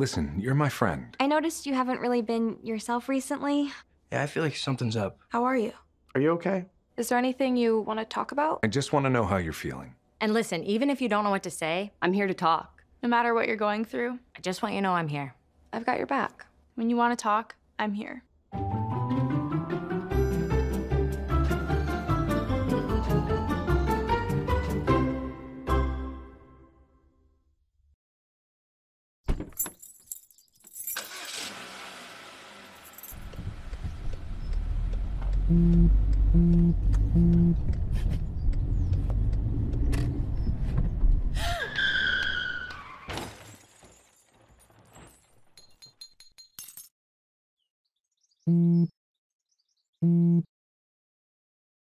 [0.00, 1.14] listen, you're my friend.
[1.20, 3.70] I noticed you haven't really been yourself recently.
[4.10, 5.18] Yeah, I feel like something's up.
[5.28, 5.72] How are you?
[6.14, 6.64] Are you okay?
[6.96, 8.60] Is there anything you want to talk about?
[8.62, 9.94] I just want to know how you're feeling.
[10.18, 12.82] And listen, even if you don't know what to say, I'm here to talk.
[13.02, 15.34] No matter what you're going through, I just want you to know I'm here.
[15.70, 16.46] I've got your back.
[16.76, 18.24] When you want to talk, I'm here.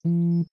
[0.07, 0.45] Mm.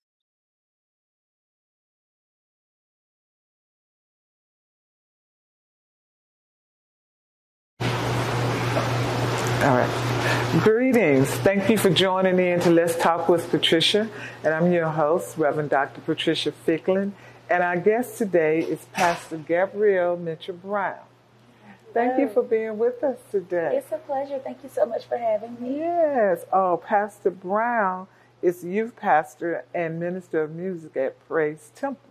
[9.62, 10.60] All right.
[10.64, 11.28] Greetings.
[11.28, 14.08] Thank you for joining me into Let's Talk with Patricia.
[14.42, 16.00] And I'm your host, Reverend Dr.
[16.00, 17.12] Patricia Fickling.
[17.50, 20.98] And our guest today is Pastor Gabrielle Mitchell Brown.
[21.92, 23.72] Thank you for being with us today.
[23.74, 24.38] It's a pleasure.
[24.38, 25.78] Thank you so much for having me.
[25.78, 26.46] Yes.
[26.50, 28.06] Oh, Pastor Brown
[28.42, 32.10] is youth pastor and minister of music at Praise Temple.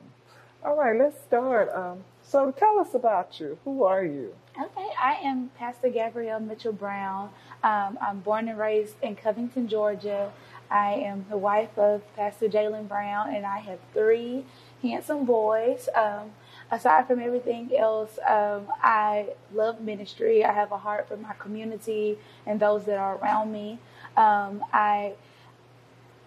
[0.64, 1.70] All right, let's start.
[1.76, 3.58] Um, so tell us about you.
[3.66, 4.34] Who are you?
[4.60, 7.32] Okay, I am Pastor Gabrielle Mitchell Brown.
[7.64, 10.32] Um, I'm born and raised in Covington, Georgia.
[10.70, 14.46] I am the wife of Pastor Jaalen Brown, and I have three
[14.82, 15.90] handsome boys.
[15.94, 16.32] Um,
[16.72, 20.46] aside from everything else, um, I love ministry.
[20.46, 23.80] I have a heart for my community and those that are around me.
[24.16, 25.14] Um, I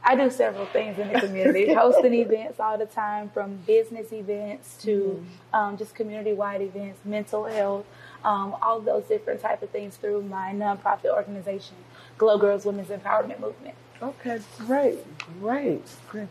[0.04, 4.76] I do several things in the community, hosting events all the time, from business events
[4.82, 5.56] to Mm-hmm.
[5.56, 7.86] um, just community-wide events, mental health,
[8.24, 11.76] um, all those different type of things through my nonprofit organization,
[12.18, 13.74] Glow Girls Women's Empowerment Movement.
[14.02, 14.98] Okay, great,
[15.40, 16.28] great, great.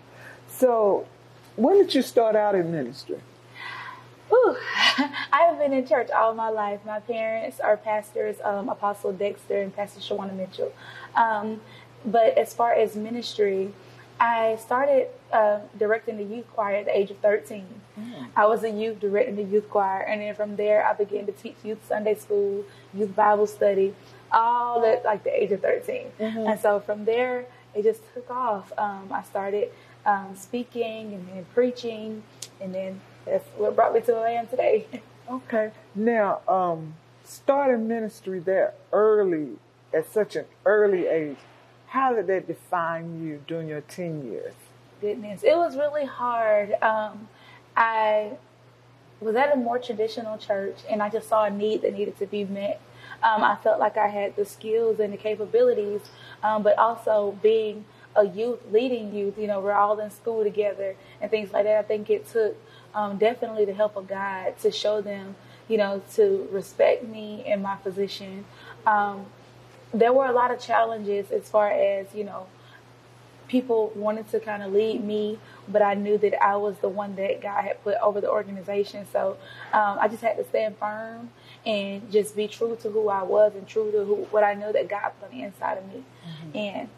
[0.47, 1.07] So,
[1.55, 3.19] when did you start out in ministry?
[4.29, 4.57] Whew.
[5.31, 6.79] I have been in church all my life.
[6.85, 10.71] My parents are pastors, um, Apostle Dexter and Pastor Shawanna Mitchell.
[11.15, 11.61] Um,
[12.05, 13.73] but as far as ministry,
[14.19, 17.65] I started uh, directing the youth choir at the age of 13.
[18.35, 21.31] I was a youth directing the youth choir, and then from there, I began to
[21.31, 22.63] teach youth Sunday school,
[22.93, 23.93] youth Bible study,
[24.31, 26.07] all at like the age of 13.
[26.19, 28.71] And so from there, it just took off.
[28.77, 29.69] Um, I started
[30.05, 32.23] um, speaking and then preaching,
[32.61, 34.87] and then that's what brought me to where I am today.
[35.31, 39.51] Okay, now, um, starting ministry there early,
[39.93, 41.37] at such an early age,
[41.93, 44.55] how did that define you during your teen years?
[44.99, 46.73] Goodness, it was really hard.
[46.81, 47.29] Um,
[47.77, 48.31] I
[49.21, 52.25] was at a more traditional church, and I just saw a need that needed to
[52.25, 52.81] be met.
[53.21, 56.01] Um, I felt like I had the skills and the capabilities,
[56.41, 60.95] um, but also being a youth, leading youth, you know, we're all in school together
[61.21, 61.77] and things like that.
[61.77, 62.57] I think it took
[62.95, 65.35] um, definitely the help of God to show them,
[65.67, 68.45] you know, to respect me and my position.
[68.87, 69.27] Um,
[69.93, 72.47] there were a lot of challenges as far as, you know,
[73.47, 75.37] people wanted to kind of lead me,
[75.67, 79.05] but I knew that I was the one that God had put over the organization.
[79.11, 79.37] So
[79.71, 81.29] um, I just had to stand firm
[81.65, 84.71] and just be true to who I was and true to who, what I know
[84.71, 86.03] that God put on the inside of me.
[86.55, 86.89] And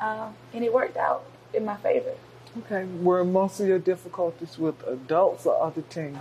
[0.00, 2.14] um, and it worked out in my favor.
[2.58, 6.18] Okay, were most of your difficulties with adults or other teens?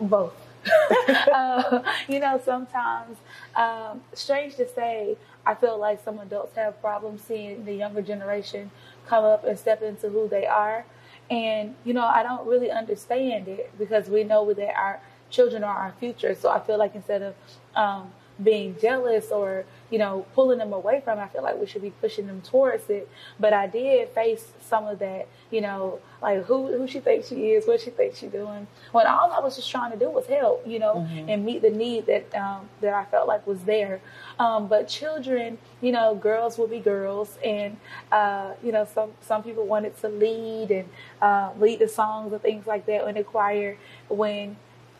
[0.00, 0.34] both.
[1.34, 3.16] uh, you know, sometimes,
[3.54, 8.70] um, strange to say, I feel like some adults have problems seeing the younger generation
[9.06, 10.84] come up and step into who they are.
[11.30, 15.00] And, you know, I don't really understand it because we know that our
[15.30, 16.34] children are our future.
[16.34, 17.34] So I feel like instead of
[17.74, 18.12] um,
[18.42, 19.64] being jealous or,
[19.94, 22.40] you know, pulling them away from it, I feel like we should be pushing them
[22.40, 23.08] towards it.
[23.38, 27.50] But I did face some of that, you know, like who, who she thinks she
[27.50, 28.66] is, what she thinks she's doing.
[28.90, 31.70] When all I was just trying to do was help, you know, and meet the
[31.70, 34.00] need that, um, that I felt like was there.
[34.40, 37.76] Um, but children, you know, girls will be girls, and
[38.10, 40.88] uh, you know, some some people wanted to lead and
[41.22, 43.76] uh, lead the songs and things like that in the choir
[44.08, 44.56] when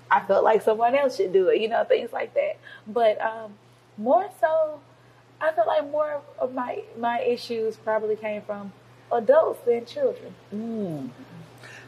[0.08, 2.58] I felt like someone else should do it, you know, things like that.
[2.86, 3.54] But um,
[3.96, 4.80] more so,
[5.40, 8.72] I feel like more of my my issues probably came from
[9.12, 10.34] adults than children.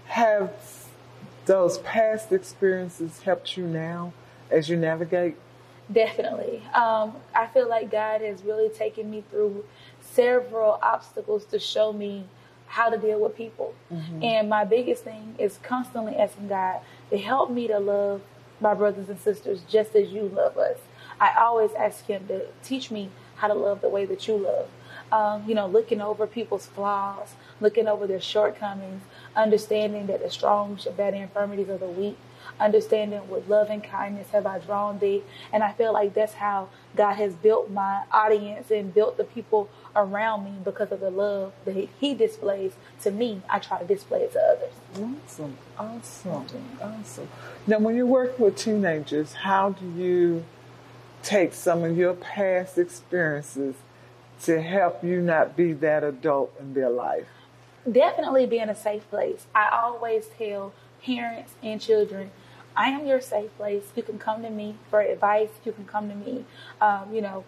[0.07, 0.53] Have
[1.47, 4.13] those past experiences helped you now
[4.51, 5.37] as you navigate?
[5.93, 6.63] Definitely.
[6.75, 9.65] Um, I feel like God has really taken me through
[10.01, 12.25] several obstacles to show me
[12.67, 13.75] how to deal with people.
[14.23, 16.81] And my biggest thing is constantly asking God
[17.11, 18.23] to help me to love
[18.61, 20.79] my brothers and sisters just as you love us.
[21.21, 24.69] I always ask Him to teach me how to love the way that you love.
[25.13, 29.03] Um, you know, looking over people's flaws, looking over their shortcomings,
[29.37, 32.19] understanding that the strong shall bear the infirmities of the weak,
[32.59, 35.23] understanding with love and kindness have I drawn thee.
[35.53, 39.69] And I feel like that's how God has built my audience and built the people
[39.95, 42.73] around me because of the love that He displays
[43.03, 43.43] to me.
[43.49, 44.73] I try to display it to others.
[45.27, 47.29] Awesome, awesome, awesome.
[47.67, 50.45] Now, when you're working with teenagers, how do you
[51.23, 53.75] take some of your past experiences
[54.43, 57.29] to help you not be that adult in their life?
[57.91, 59.47] Definitely being a safe place.
[59.55, 60.73] I always tell
[61.03, 62.31] parents and children,
[62.77, 63.85] I am your safe place.
[63.95, 65.49] You can come to me for advice.
[65.65, 66.45] You can come to me,
[66.81, 67.45] um, you know,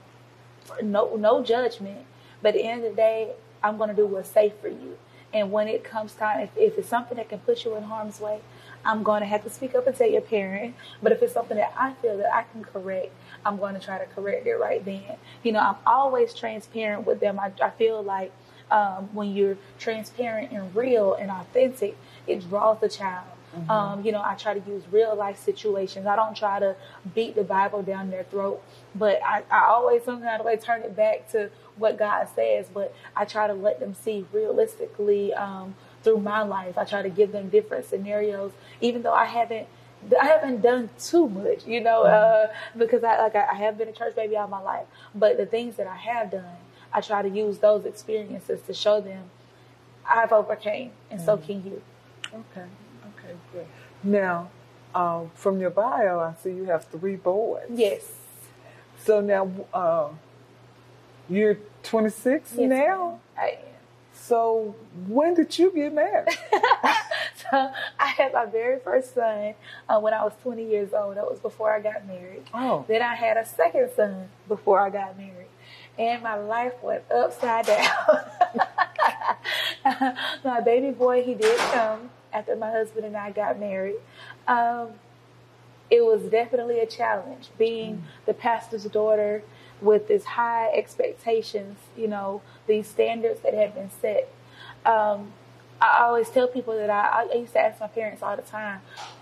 [0.82, 2.06] no no judgment.
[2.40, 3.32] But at the end of the day,
[3.62, 4.96] I'm going to do what's safe for you.
[5.32, 8.20] And when it comes time, if, if it's something that can put you in harm's
[8.20, 8.40] way,
[8.84, 10.74] I'm going to have to speak up and tell your parent.
[11.02, 13.12] But if it's something that I feel that I can correct,
[13.44, 15.16] I'm going to try to correct it right then.
[15.42, 17.38] You know, I'm always transparent with them.
[17.38, 18.32] I, I feel like
[18.70, 21.96] um, when you're transparent and real and authentic,
[22.26, 23.26] it draws the child.
[23.56, 23.70] Mm-hmm.
[23.70, 26.06] Um, you know, I try to use real life situations.
[26.06, 26.76] I don't try to
[27.14, 28.62] beat the Bible down their throat,
[28.94, 32.66] but I, I always some kind of way turn it back to what God says.
[32.72, 36.76] But I try to let them see realistically um, through my life.
[36.76, 38.52] I try to give them different scenarios,
[38.82, 39.66] even though I haven't
[40.20, 43.92] I haven't done too much, you know, uh, because I like I, have been a
[43.92, 44.86] church baby all my life.
[45.14, 46.56] But the things that I have done,
[46.92, 49.30] I try to use those experiences to show them
[50.08, 51.26] I've overcame, and mm-hmm.
[51.26, 51.82] so can you.
[52.26, 53.66] Okay, okay, good.
[54.02, 54.48] Now,
[54.94, 57.66] um, from your bio, I see you have three boys.
[57.70, 58.12] Yes.
[59.04, 60.08] So now, uh,
[61.28, 63.20] you're 26 yes, now.
[63.36, 63.58] I am.
[64.14, 64.74] So
[65.06, 66.28] when did you get married?
[67.50, 69.54] so I had my very first son
[69.88, 71.16] uh, when I was 20 years old.
[71.16, 72.44] That was before I got married.
[72.54, 72.84] Oh.
[72.88, 75.46] Then I had a second son before I got married.
[75.98, 78.20] And my life went upside down.
[80.44, 83.96] my baby boy, he did come after my husband and I got married.
[84.46, 84.90] Um,
[85.90, 88.02] it was definitely a challenge being mm.
[88.26, 89.42] the pastor's daughter
[89.80, 94.32] with these high expectations, you know, these standards that have been set.
[94.84, 95.32] Um,
[95.80, 98.80] I always tell people that I, I used to ask my parents all the time,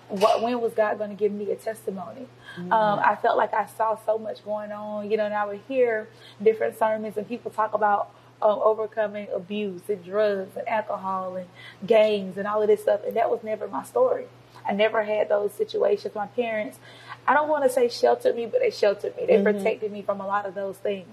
[0.08, 2.26] what, when was God going to give me a testimony?
[2.56, 2.72] Mm-hmm.
[2.72, 5.60] Um, I felt like I saw so much going on, you know, and I would
[5.68, 6.08] hear
[6.42, 8.10] different sermons and people talk about
[8.40, 11.48] um, overcoming abuse and drugs and alcohol and
[11.86, 13.00] gangs and all of this stuff.
[13.06, 14.26] And that was never my story.
[14.68, 16.14] I never had those situations.
[16.14, 16.78] My parents,
[17.26, 19.26] I don't want to say sheltered me, but they sheltered me.
[19.26, 19.44] They mm-hmm.
[19.44, 21.08] protected me from a lot of those things.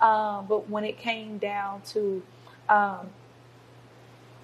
[0.00, 2.22] Um, but when it came down to
[2.68, 3.08] um,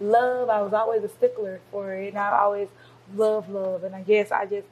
[0.00, 2.08] love, I was always a stickler for it.
[2.08, 2.68] And I always
[3.14, 3.84] love love.
[3.84, 4.66] And I guess I just,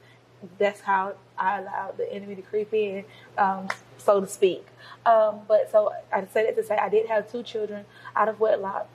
[0.57, 3.05] that's how I allowed the enemy to creep in,
[3.37, 3.67] um,
[3.97, 4.65] so to speak.
[5.05, 7.85] Um, but so I say that to say I did have two children
[8.15, 8.87] out of wedlock.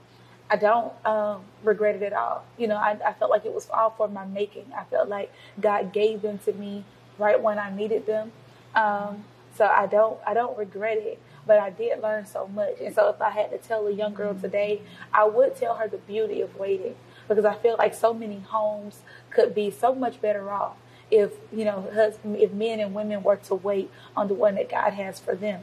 [0.50, 2.44] I don't um, regret it at all.
[2.58, 4.66] You know, I, I, felt like it was all for my making.
[4.76, 6.84] I felt like God gave them to me
[7.18, 8.32] right when I needed them.
[8.74, 9.24] Um,
[9.56, 12.74] so I don't I don't regret it but I did learn so much.
[12.80, 14.82] And so if I had to tell a young girl today,
[15.12, 16.94] I would tell her the beauty of waiting
[17.28, 20.76] because I feel like so many homes could be so much better off
[21.10, 24.92] if you know if men and women were to wait on the one that God
[24.92, 25.62] has for them.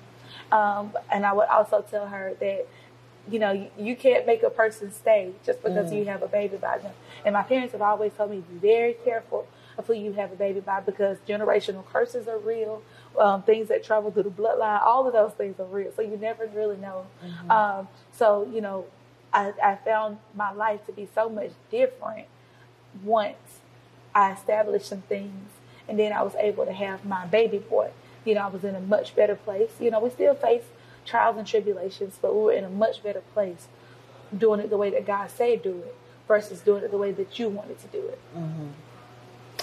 [0.52, 2.68] Um, and I would also tell her that
[3.30, 6.00] you know you, you can't make a person stay just because mm.
[6.00, 6.94] you have a baby by them.
[7.26, 10.36] And my parents have always told me be very careful of who you have a
[10.36, 12.82] baby by because generational curses are real
[13.18, 15.92] um, things that travel through the bloodline, all of those things are real.
[15.96, 17.08] So you never really know.
[17.24, 17.52] Mm-hmm.
[17.52, 18.86] Um, so, you know,
[19.34, 22.28] I, I found my life to be so much different
[23.04, 23.60] once
[24.14, 25.50] I established some things
[25.88, 27.92] and then I was able to have my baby boy.
[28.26, 29.72] You know, I was in a much better place.
[29.80, 30.64] You know, we still face
[31.06, 33.68] trials and tribulations, but we were in a much better place
[34.36, 35.96] doing it the way that God said do it
[36.28, 38.20] versus doing it the way that you wanted to do it.
[38.36, 38.68] Mm-hmm.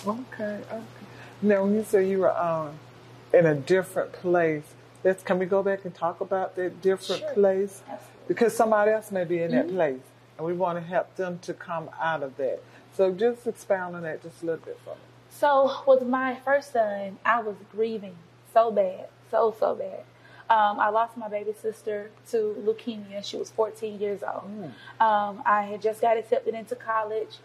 [0.06, 0.82] Okay, okay.
[1.42, 2.78] Now, when you say you were um,
[3.34, 4.62] in a different place.
[5.02, 7.32] Let's can we go back and talk about that different sure.
[7.34, 7.82] place?
[8.26, 9.68] Because somebody else may be in mm-hmm.
[9.68, 10.02] that place,
[10.38, 12.62] and we want to help them to come out of that.
[12.96, 15.00] So just expound on that just a little bit for me.
[15.30, 18.16] So with my first son, I was grieving
[18.52, 20.04] so bad, so so bad.
[20.49, 23.25] Um, I lost my baby sister to leukemia.
[23.25, 24.44] She was 14 years old.
[24.44, 25.04] Mm.
[25.04, 27.38] Um, I had just got accepted into college.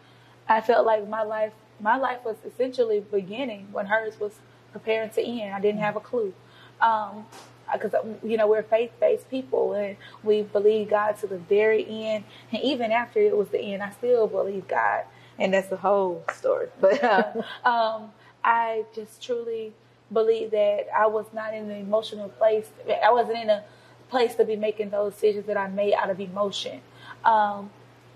[0.48, 4.34] I felt like my life, my life was essentially beginning when hers was
[4.72, 5.54] preparing to end.
[5.54, 6.34] I didn't have a clue.
[6.82, 7.26] Um,
[7.74, 7.94] because
[8.24, 12.24] you know we're faith-based people and we believe God to the very end.
[12.52, 15.04] And even after it was the end, I still believe God,
[15.38, 16.68] and that's the whole story.
[16.82, 18.12] But uh, um,
[18.44, 19.74] I just truly
[20.12, 22.68] believe that I was not in an emotional place.
[23.04, 23.64] I wasn't in a
[24.10, 26.82] place to be making those decisions that I made out of emotion.
[27.24, 27.70] Um,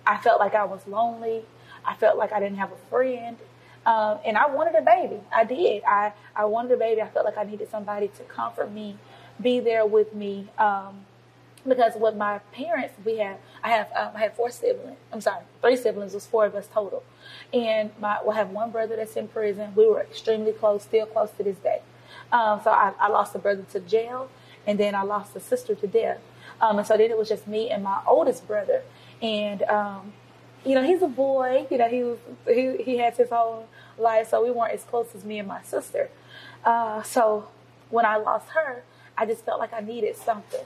[0.05, 1.43] I felt like I was lonely.
[1.85, 3.37] I felt like I didn't have a friend.
[3.85, 5.19] Um, and I wanted a baby.
[5.33, 5.83] I did.
[5.83, 7.01] I, I wanted a baby.
[7.01, 8.97] I felt like I needed somebody to comfort me,
[9.41, 10.47] be there with me.
[10.57, 11.05] Um,
[11.67, 14.97] because with my parents, we have I have um, I have four siblings.
[15.11, 16.13] I'm sorry, three siblings.
[16.13, 17.03] Was four of us total,
[17.53, 19.73] and my we have one brother that's in prison.
[19.75, 21.81] We were extremely close, still close to this day.
[22.31, 24.29] Um, so I, I, lost a brother to jail,
[24.67, 26.19] and then I lost a sister to death.
[26.61, 28.83] Um, and so then it was just me and my oldest brother,
[29.21, 30.13] and um,
[30.65, 31.67] you know he's a boy.
[31.69, 32.17] You know he was
[32.47, 33.65] he he has his own
[33.97, 36.09] life, so we weren't as close as me and my sister.
[36.63, 37.47] Uh, so
[37.89, 38.83] when I lost her,
[39.17, 40.65] I just felt like I needed something.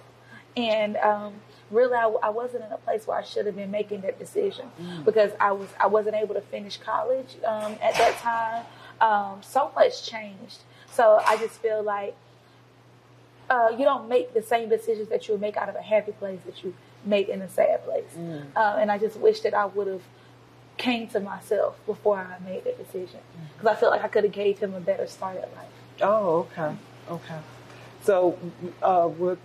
[0.55, 1.35] And um,
[1.69, 4.71] really, I, I, wasn't in a place where I should have been making that decision
[4.81, 5.05] mm.
[5.05, 8.65] because I was I wasn't able to finish college um, at that time.
[8.99, 10.59] Um, so much changed.
[10.91, 12.15] So I just feel like
[13.49, 16.11] uh, you don't make the same decisions that you would make out of a happy
[16.13, 16.73] place that you
[17.05, 18.11] make in a sad place.
[18.17, 18.45] Mm.
[18.55, 20.01] Uh, and I just wish that I would have
[20.77, 23.19] came to myself before I made that decision
[23.53, 25.67] because I felt like I could have gave him a better start at life.
[26.01, 26.75] Oh, okay,
[27.09, 27.39] okay.
[28.03, 28.37] So,
[28.83, 29.39] uh, with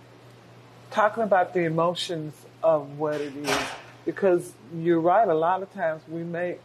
[0.91, 3.57] talking about the emotions of what it is
[4.05, 6.59] because you're right a lot of times we make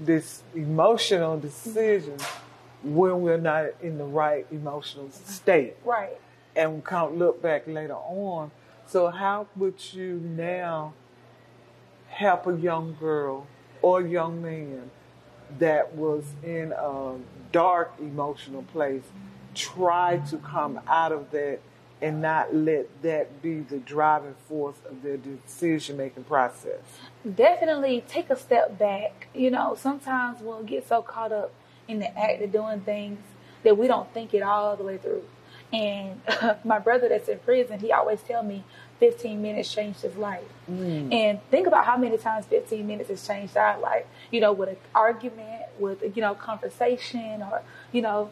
[0.00, 2.16] this emotional decision
[2.82, 6.18] when we're not in the right emotional state right
[6.56, 8.50] and we can't look back later on
[8.88, 10.94] so how would you now
[12.08, 13.46] help a young girl
[13.82, 14.90] or young man
[15.58, 17.14] that was in a
[17.52, 19.04] dark emotional place
[19.54, 21.60] try to come out of that
[22.00, 26.80] and not let that be the driving force of their decision making process?
[27.34, 29.28] Definitely take a step back.
[29.34, 31.52] You know, sometimes we'll get so caught up
[31.88, 33.18] in the act of doing things
[33.64, 35.24] that we don't think it all the way through.
[35.72, 38.64] And uh, my brother that's in prison, he always tell me
[39.00, 40.44] 15 minutes changed his life.
[40.70, 41.12] Mm.
[41.12, 44.06] And think about how many times 15 minutes has changed our life.
[44.30, 48.30] You know, with an argument, with, you know, conversation or, you know,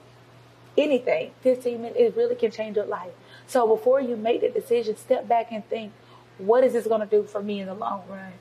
[0.76, 1.32] anything.
[1.42, 3.12] 15 minutes, it really can change your life.
[3.46, 5.92] So before you make the decision, step back and think,
[6.38, 8.32] what is this going to do for me in the long run?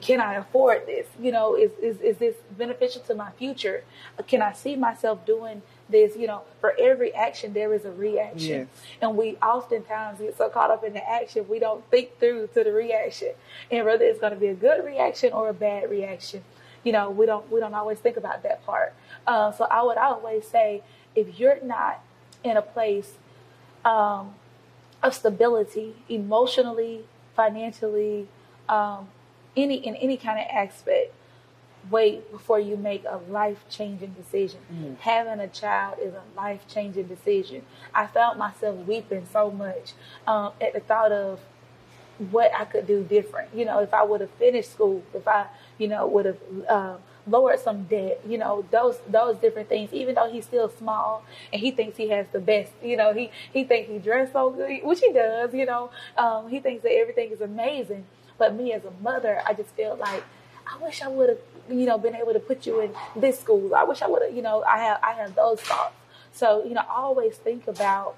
[0.00, 1.06] Can I afford this?
[1.20, 3.84] You know, is, is, is this beneficial to my future?
[4.26, 6.16] Can I see myself doing this?
[6.16, 8.60] You know, for every action, there is a reaction.
[8.60, 8.68] Yes.
[9.00, 12.64] And we oftentimes get so caught up in the action, we don't think through to
[12.64, 13.32] the reaction.
[13.70, 16.44] And whether it's going to be a good reaction or a bad reaction,
[16.84, 18.94] you know, we don't, we don't always think about that part.
[19.26, 20.82] Uh, so I would always say,
[21.14, 22.02] if you're not
[22.42, 23.14] in a place
[23.84, 24.34] um,
[25.02, 28.28] of stability emotionally, financially,
[28.68, 29.08] um,
[29.56, 31.12] any in any kind of aspect.
[31.90, 34.60] Wait before you make a life changing decision.
[34.72, 34.98] Mm.
[34.98, 37.62] Having a child is a life changing decision.
[37.94, 39.94] I felt myself weeping so much
[40.26, 41.40] um, at the thought of
[42.30, 43.54] what I could do different.
[43.54, 45.46] You know, if I would have finished school, if I,
[45.78, 46.96] you know, would have uh,
[47.26, 49.92] lowered some debt, you know, those those different things.
[49.92, 53.30] Even though he's still small and he thinks he has the best, you know, he
[53.52, 55.90] he thinks he dressed so good, which he does, you know.
[56.16, 58.04] Um, he thinks that everything is amazing.
[58.38, 60.24] But me as a mother, I just feel like
[60.66, 61.38] I wish I would have,
[61.68, 63.74] you know, been able to put you in this school.
[63.74, 65.94] I wish I would have, you know, I have I have those thoughts.
[66.32, 68.14] So you know, always think about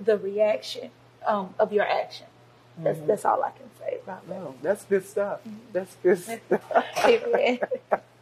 [0.00, 0.90] the reaction
[1.26, 2.26] um, of your action.
[2.78, 3.06] That's mm-hmm.
[3.06, 4.40] that's all I can say about that.
[4.40, 5.40] No, that's good stuff.
[5.40, 5.58] Mm-hmm.
[5.72, 6.18] That's good
[7.90, 8.00] stuff.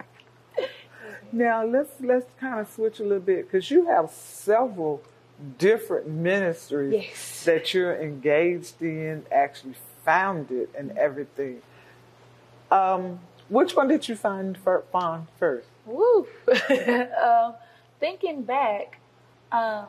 [1.33, 5.03] Now let's let's kind of switch a little bit because you have several
[5.59, 7.45] different ministries yes.
[7.45, 11.63] that you're engaged in, actually founded, and everything.
[12.71, 13.21] Um,
[13.53, 15.69] which one did you find find first?
[15.85, 16.27] Woo!
[17.23, 17.55] um,
[18.01, 18.99] thinking back,
[19.53, 19.87] um,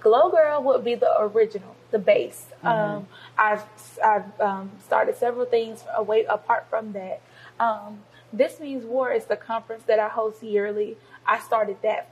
[0.00, 2.46] Glow Girl would be the original, the base.
[2.58, 2.66] Mm-hmm.
[2.66, 3.64] Um, I've
[4.04, 7.22] I've um, started several things away apart from that.
[7.58, 8.00] Um,
[8.30, 10.98] this Means War is the conference that I host yearly.
[11.26, 12.10] I started that.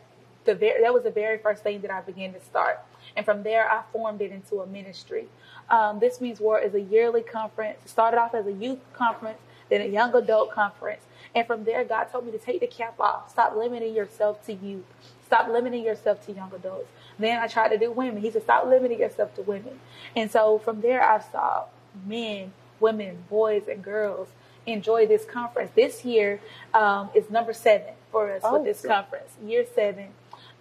[0.48, 2.80] The very, that was the very first thing that I began to start.
[3.14, 5.26] And from there, I formed it into a ministry.
[5.68, 7.80] Um, this Means War is a yearly conference.
[7.84, 9.38] It started off as a youth conference,
[9.68, 11.02] then a young adult conference.
[11.34, 13.30] And from there, God told me to take the cap off.
[13.30, 14.86] Stop limiting yourself to youth.
[15.26, 16.88] Stop limiting yourself to young adults.
[17.18, 18.22] Then I tried to do women.
[18.22, 19.78] He said, stop limiting yourself to women.
[20.16, 21.64] And so from there, I saw
[22.06, 24.28] men, women, boys, and girls
[24.64, 25.72] enjoy this conference.
[25.74, 26.40] This year
[26.72, 30.08] um, is number seven for us oh, with this conference, year seven.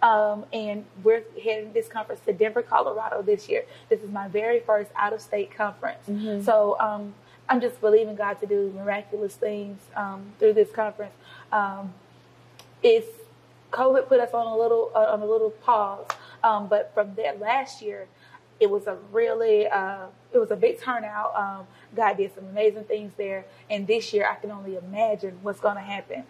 [0.00, 3.64] Um, and we're heading this conference to Denver, Colorado this year.
[3.88, 6.08] This is my very first out of state conference.
[6.08, 6.44] Mm-hmm.
[6.44, 7.14] So um,
[7.48, 11.14] I'm just believing God to do miraculous things um, through this conference.
[11.50, 11.94] Um,
[12.82, 13.08] it's
[13.72, 16.06] COVID put us on a little uh, on a little pause.
[16.42, 18.06] Um, but from that last year,
[18.60, 21.34] it was a really uh, it was a big turnout.
[21.34, 25.60] Um, God did some amazing things there, and this year I can only imagine what's
[25.60, 26.24] going to happen.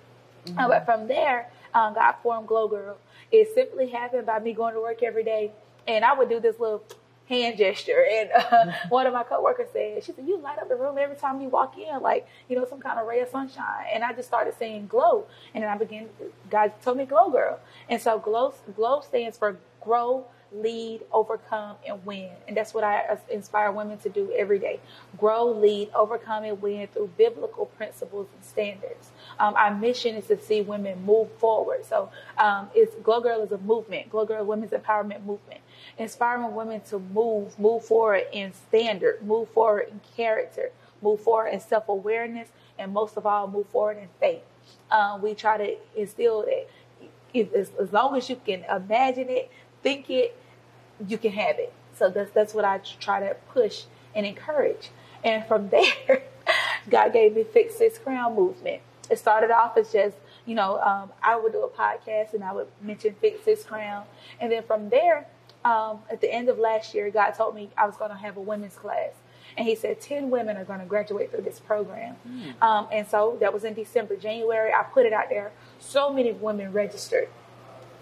[0.46, 0.58] Mm-hmm.
[0.58, 2.96] Uh, but from there, um, God formed Glow Girl.
[3.32, 5.52] It simply happened by me going to work every day,
[5.87, 6.82] and I would do this little
[7.28, 8.06] hand gesture.
[8.11, 11.16] And uh, one of my coworkers said, "She said you light up the room every
[11.16, 14.12] time you walk in, like you know some kind of ray of sunshine." And I
[14.12, 16.08] just started saying "glow," and then I began.
[16.50, 22.05] God told me "glow girl," and so glow glow stands for grow lead, overcome, and
[22.05, 22.31] win.
[22.47, 24.81] And that's what I inspire women to do every day.
[25.17, 29.11] Grow, lead, overcome, and win through biblical principles and standards.
[29.38, 31.85] Um, our mission is to see women move forward.
[31.85, 34.11] So um, it's Glow Girl is a movement.
[34.11, 35.61] Glow Girl Women's Empowerment Movement.
[35.99, 40.71] Inspiring women to move, move forward in standard, move forward in character,
[41.02, 44.43] move forward in self-awareness, and most of all, move forward in faith.
[44.90, 46.69] Um, we try to instill that
[47.55, 49.50] as, as long as you can imagine it,
[49.83, 50.37] think it,
[51.07, 51.73] you can have it.
[51.95, 54.90] So that's that's what I try to push and encourage.
[55.25, 56.23] And from there,
[56.88, 58.83] God gave me Fix This Crown movement.
[59.11, 62.52] It started off as just, you know, um, I would do a podcast and I
[62.52, 64.05] would mention Fix This Crown.
[64.40, 65.26] And then from there,
[65.64, 68.37] um, at the end of last year, God told me I was going to have
[68.37, 69.12] a women's class.
[69.57, 72.17] And he said 10 women are going to graduate through this program.
[72.28, 72.62] Mm.
[72.62, 74.17] Um, and so that was in December.
[74.17, 75.50] January, I put it out there.
[75.81, 77.28] So many women registered.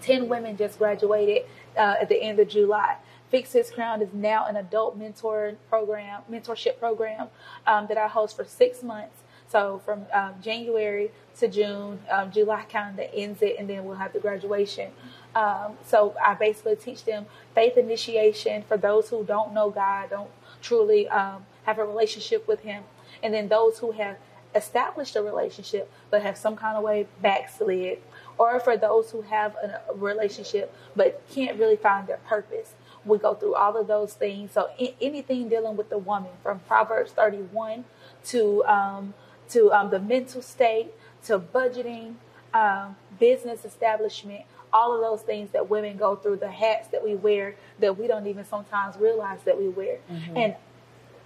[0.02, 2.96] 10 women just graduated uh, at the end of July.
[3.30, 7.28] Fix This Crown is now an adult mentor program, mentorship program
[7.66, 9.16] um, that I host for six months.
[9.48, 13.96] So from um, January to June, um, July kind of ends it, and then we'll
[13.96, 14.90] have the graduation.
[15.34, 20.30] Um, so I basically teach them faith initiation for those who don't know God, don't
[20.62, 22.84] truly um, have a relationship with Him,
[23.22, 24.16] and then those who have
[24.54, 27.98] established a relationship but have some kind of way backslid
[28.38, 32.74] or for those who have a relationship but can't really find their purpose.
[33.04, 34.52] We go through all of those things.
[34.52, 34.68] So
[35.00, 37.84] anything dealing with the woman, from Proverbs 31
[38.26, 39.14] to um,
[39.50, 40.92] to um, the mental state
[41.24, 42.14] to budgeting,
[42.52, 47.14] um, business establishment, all of those things that women go through, the hats that we
[47.14, 50.36] wear that we don't even sometimes realize that we wear, mm-hmm.
[50.36, 50.54] and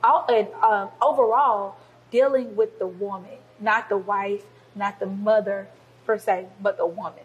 [0.05, 1.77] all, and um, overall
[2.11, 4.43] dealing with the woman, not the wife,
[4.75, 5.69] not the mother,
[6.11, 7.23] per se, but the woman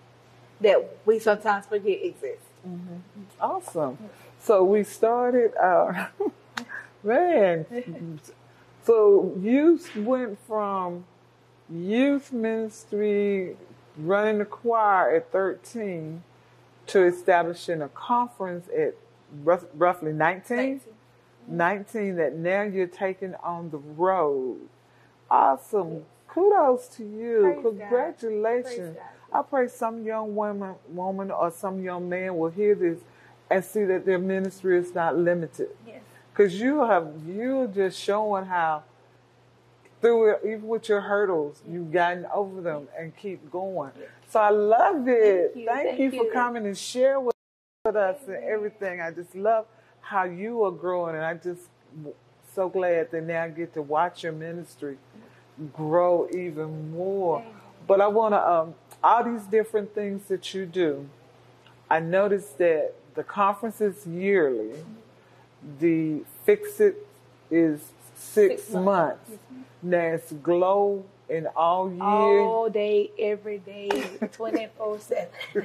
[0.62, 2.46] that we sometimes forget exists.
[2.68, 2.98] Mm-hmm.
[3.42, 3.98] Awesome.
[4.40, 6.12] So we started our
[7.04, 7.66] man.
[8.84, 11.06] so you went from
[11.68, 13.56] youth ministry,
[13.98, 16.22] running the choir at 13,
[16.86, 18.94] to establishing a conference at
[19.44, 20.58] roughly 19?
[20.58, 20.82] 19.
[21.48, 24.60] 19 that now you're taking on the road.
[25.32, 27.42] Awesome kudos to you.
[27.42, 28.98] Praise Congratulations.
[29.34, 33.00] I pray some young woman, woman or some young man will hear this
[33.50, 35.70] and see that their ministry is not limited.
[35.88, 36.02] Yes.
[36.32, 38.84] Because you have you're just showing how
[40.02, 43.92] through it, even with your hurdles, you've gotten over them and keep going.
[44.30, 45.54] So I love it.
[45.54, 47.34] Thank you, Thank Thank you you for coming and share with
[47.86, 49.00] us and everything.
[49.00, 49.66] I just love
[50.02, 51.62] how you are growing, and I just
[52.54, 54.98] so glad that now I get to watch your ministry
[55.74, 57.44] grow even more.
[57.88, 61.08] But I want to, um, all these different things that you do,
[61.90, 64.74] I noticed that the conference is yearly,
[65.80, 67.08] the Fix It
[67.50, 69.30] is six, six months.
[69.30, 69.44] months.
[69.82, 72.02] Now it's Glow in all year.
[72.02, 73.90] All day, every day,
[74.34, 75.28] 24 7.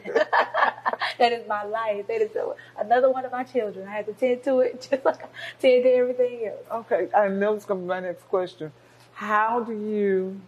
[1.19, 2.07] that is my life.
[2.07, 2.31] That is
[2.79, 3.89] another one of my children.
[3.89, 6.87] I have to tend to it just like I tend to everything else.
[6.87, 8.73] Okay, I know it's going to be my next question
[9.21, 10.41] how do you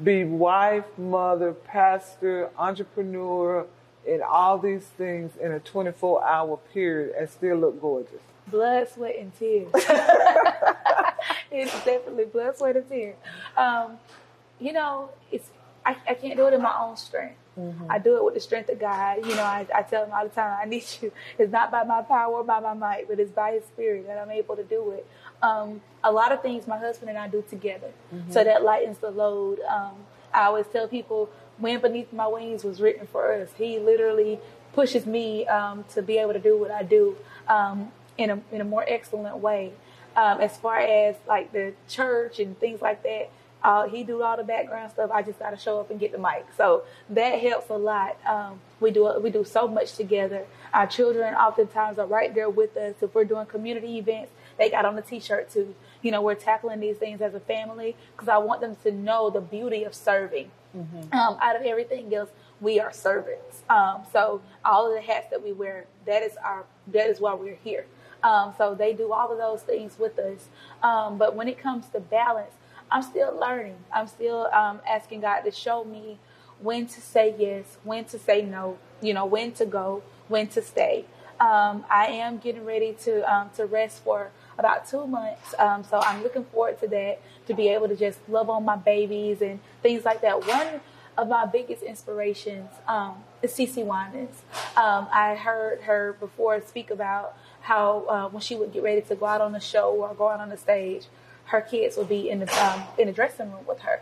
[0.00, 3.66] be wife, mother, pastor, entrepreneur,
[4.08, 8.22] and all these things in a 24 hour period and still look gorgeous?
[8.46, 9.68] Blood, sweat, and tears.
[11.50, 13.16] it's definitely blood, sweat, and tears.
[13.56, 13.98] Um,
[14.60, 15.50] you know, it's
[15.84, 17.34] I, I can't do it in my own strength.
[17.58, 17.90] Mm-hmm.
[17.90, 19.24] I do it with the strength of God.
[19.24, 21.12] You know, I, I tell him all the time, I need you.
[21.38, 24.18] It's not by my power or by my might, but it's by his spirit that
[24.18, 25.06] I'm able to do it.
[25.42, 27.90] Um, a lot of things my husband and I do together.
[28.14, 28.32] Mm-hmm.
[28.32, 29.60] So that lightens the load.
[29.68, 29.92] Um,
[30.32, 33.50] I always tell people, Wind Beneath My Wings was written for us.
[33.56, 34.40] He literally
[34.72, 38.60] pushes me um, to be able to do what I do um, in, a, in
[38.60, 39.72] a more excellent way.
[40.16, 43.30] Um, as far as like the church and things like that,
[43.64, 45.10] uh, he do all the background stuff.
[45.10, 46.46] I just got to show up and get the mic.
[46.56, 48.18] So that helps a lot.
[48.26, 50.44] Um, we do we do so much together.
[50.74, 52.96] Our children oftentimes are right there with us.
[53.00, 55.74] If we're doing community events, they got on the T-shirt too.
[56.02, 59.30] You know, we're tackling these things as a family because I want them to know
[59.30, 60.50] the beauty of serving.
[60.76, 61.14] Mm-hmm.
[61.16, 63.62] Um, out of everything else, we are servants.
[63.70, 67.32] Um, so all of the hats that we wear, that is our that is why
[67.32, 67.86] we're here.
[68.22, 70.48] Um, so they do all of those things with us.
[70.82, 72.52] Um, but when it comes to balance,
[72.90, 73.76] I'm still learning.
[73.92, 76.18] I'm still um, asking God to show me
[76.60, 80.62] when to say yes, when to say no, you know, when to go, when to
[80.62, 81.04] stay.
[81.40, 86.00] Um, I am getting ready to um, to rest for about two months, um, so
[86.00, 89.58] I'm looking forward to that to be able to just love on my babies and
[89.82, 90.46] things like that.
[90.46, 90.80] One
[91.18, 94.42] of my biggest inspirations um, is CeCe Winans.
[94.76, 99.14] Um, I heard her before speak about how uh, when she would get ready to
[99.14, 101.06] go out on the show or go out on the stage,
[101.46, 104.00] her kids would be in the um, in the dressing room with her.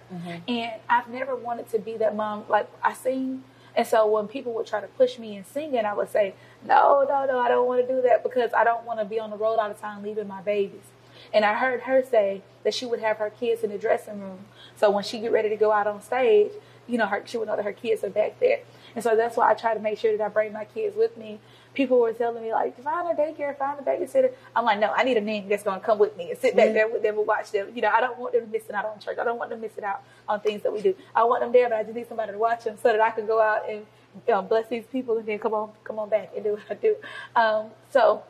[0.48, 2.44] And I've never wanted to be that mom.
[2.48, 5.94] Like I sing, and so when people would try to push me in singing, I
[5.94, 8.98] would say, no, no, no, I don't want to do that because I don't want
[9.00, 10.85] to be on the road all the time leaving my babies.
[11.33, 14.40] And I heard her say that she would have her kids in the dressing room.
[14.76, 16.52] So when she get ready to go out on stage,
[16.87, 18.61] you know, her, she would know that her kids are back there.
[18.94, 21.16] And so that's why I try to make sure that I bring my kids with
[21.16, 21.40] me.
[21.75, 24.33] People were telling me like, find a daycare, find a babysitter.
[24.55, 26.55] I'm like, no, I need a nanny that's going to come with me and sit
[26.55, 27.69] back there with them and watch them.
[27.75, 29.19] You know, I don't want them missing out on church.
[29.19, 30.95] I don't want them missing out on things that we do.
[31.15, 33.11] I want them there, but I just need somebody to watch them so that I
[33.11, 33.87] can go out and
[34.27, 36.63] you know, bless these people and then come on, come on back and do what
[36.71, 36.97] I do.
[37.35, 38.23] Um, so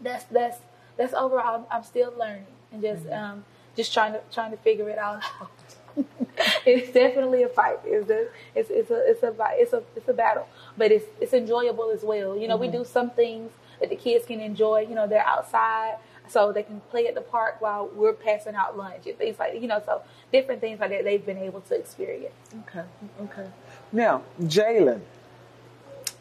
[0.00, 0.58] that's that's
[0.96, 1.66] that's overall.
[1.70, 3.44] I'm, I'm still learning and just um,
[3.76, 5.50] just trying to trying to figure it all out.
[6.66, 7.78] it's definitely a fight.
[7.84, 11.32] It's a it's it's a it's a it's a it's a battle, but it's it's
[11.32, 12.36] enjoyable as well.
[12.36, 12.78] You know, we mm-hmm.
[12.78, 14.86] do some things that the kids can enjoy.
[14.88, 15.96] You know, they're outside.
[16.26, 19.60] So they can play at the park while we're passing out lunch and things like
[19.60, 19.82] you know.
[19.84, 22.34] So different things like that they've been able to experience.
[22.68, 22.84] Okay,
[23.24, 23.46] okay.
[23.92, 25.02] Now, Jaalen,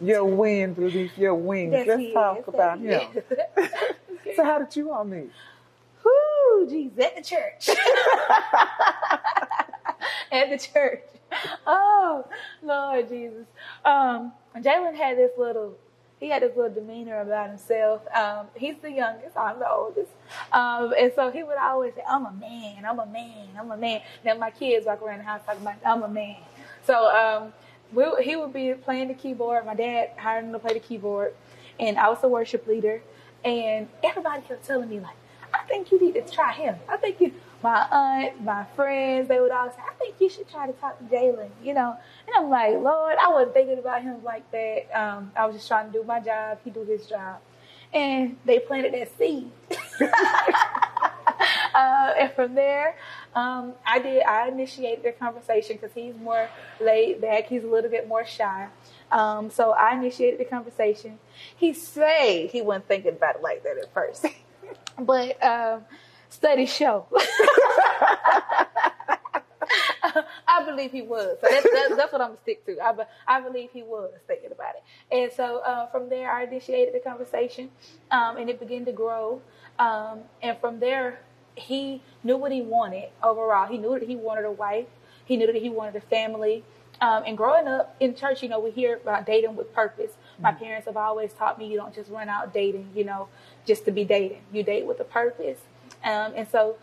[0.01, 1.71] your wind beneath your wings.
[1.71, 2.47] Yes, Let's talk is.
[2.49, 3.23] about Yes, him.
[4.35, 5.31] So, how did you all meet?
[6.03, 7.69] Whoo, geez, at the church.
[10.33, 11.03] at the church.
[11.65, 12.25] Oh,
[12.61, 13.47] Lord Jesus.
[13.83, 15.75] Um, Jaalen had this little,
[16.19, 18.03] he had this little demeanor about himself.
[18.15, 20.11] Um, he's the youngest, I'm the oldest.
[20.51, 23.77] Um, and so he would always say, I'm a man, I'm a man, I'm a
[23.77, 24.01] man.
[24.23, 26.37] Now my kids walk around the house talking about, I'm a man.
[26.85, 27.53] So um,
[27.93, 29.65] we, he would be playing the keyboard.
[29.65, 31.33] My dad hired him to play the keyboard.
[31.79, 33.01] And I was the worship leader.
[33.43, 35.15] And everybody kept telling me, like,
[35.53, 36.75] I think you need to try him.
[36.87, 37.33] I think you,
[37.63, 40.99] my aunt, my friends, they would all say, I think you should try to talk
[40.99, 41.95] to Jaalen, you know.
[42.27, 44.91] And I'm like, Lord, I wasn't thinking about him like that.
[44.93, 46.59] Um, I was just trying to do my job.
[46.65, 47.39] He do his job.
[47.93, 49.49] And they planted that seed.
[51.73, 52.97] uh, and from there,
[53.35, 54.23] um, I did.
[54.23, 56.49] I initiated the conversation because he's more
[56.81, 57.47] laid back.
[57.47, 58.67] He's a little bit more shy.
[59.11, 61.19] Um, so I initiated the conversation.
[61.55, 64.25] He said he wasn't thinking about it like that at first,
[64.99, 65.85] but um,
[66.33, 67.05] studies show.
[70.47, 71.37] I believe he was.
[71.41, 72.79] So that's, that's, that's what I'm gonna stick to.
[72.79, 74.83] I, be- I believe he was thinking about it.
[75.15, 77.69] And so uh, from there, I initiated the conversation,
[78.11, 79.41] um, and it began to grow.
[79.79, 81.19] Um, and from there,
[81.55, 83.67] he knew what he wanted overall.
[83.67, 84.87] He knew that he wanted a wife.
[85.25, 86.63] He knew that he wanted a family.
[87.01, 90.11] Um, and growing up in church, you know, we hear about dating with purpose.
[90.39, 93.27] My parents have always taught me you don't just run out dating, you know,
[93.65, 94.41] just to be dating.
[94.51, 95.59] You date with a purpose.
[96.03, 96.75] Um, and so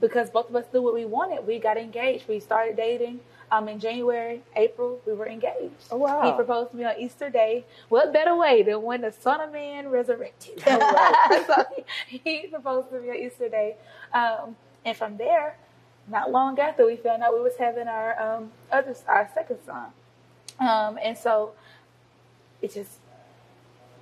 [0.00, 2.28] because both of us knew what we wanted, we got engaged.
[2.28, 5.74] We started dating um, in January, April, we were engaged.
[5.90, 6.22] Oh, wow.
[6.22, 7.64] He proposed to me on Easter Day.
[7.88, 10.62] What better way than when the Son of Man resurrected?
[10.66, 11.44] right.
[11.46, 11.64] so
[12.08, 13.76] he, he proposed to me on Easter Day.
[14.12, 15.56] Um, and from there,
[16.08, 19.86] not long after, we found out we was having our um, other, our second son.
[20.58, 21.52] Um, and so
[22.60, 22.98] it just,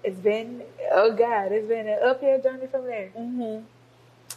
[0.03, 3.11] it's been, oh God, it's been an uphill journey from there.
[3.17, 3.65] Mm-hmm.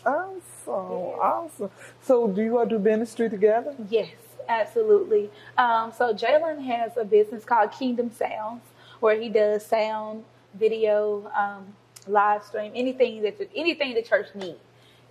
[0.06, 0.74] Awesome,
[1.20, 1.72] awesome.
[2.02, 3.76] So, do you all do ministry together?
[3.90, 4.14] Yes,
[4.48, 5.32] absolutely.
[5.58, 8.62] Um, so Jaalen has a business called Kingdom Sounds,
[9.00, 11.74] where he does sound, video, um,
[12.08, 14.60] live stream, anything that the, anything the church needs,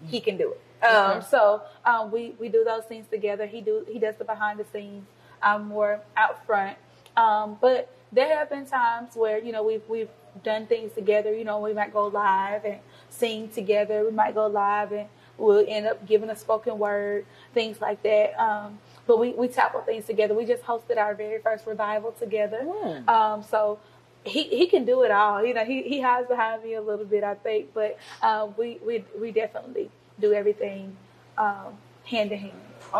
[0.06, 0.84] he can do it.
[0.84, 3.46] Um, so um, we we do those things together.
[3.46, 5.06] He do he does the behind the scenes.
[5.42, 6.76] I'm more out front.
[7.16, 10.10] Um, but there have been times where you know we've we've
[10.42, 11.34] done things together.
[11.34, 12.78] You know, we might go live and
[13.14, 14.04] sing together.
[14.04, 18.38] We might go live and we'll end up giving a spoken word, things like that.
[18.40, 20.34] Um, but we, we tackle things together.
[20.34, 22.60] We just hosted our very first revival together.
[23.08, 23.78] Um, so
[24.24, 25.44] he, he can do it all.
[25.44, 28.78] You know, he, he hides behind me a little bit, I think, but uh, we,
[28.86, 30.96] we, we definitely do everything
[31.36, 31.74] um,
[32.04, 32.52] hand in hand.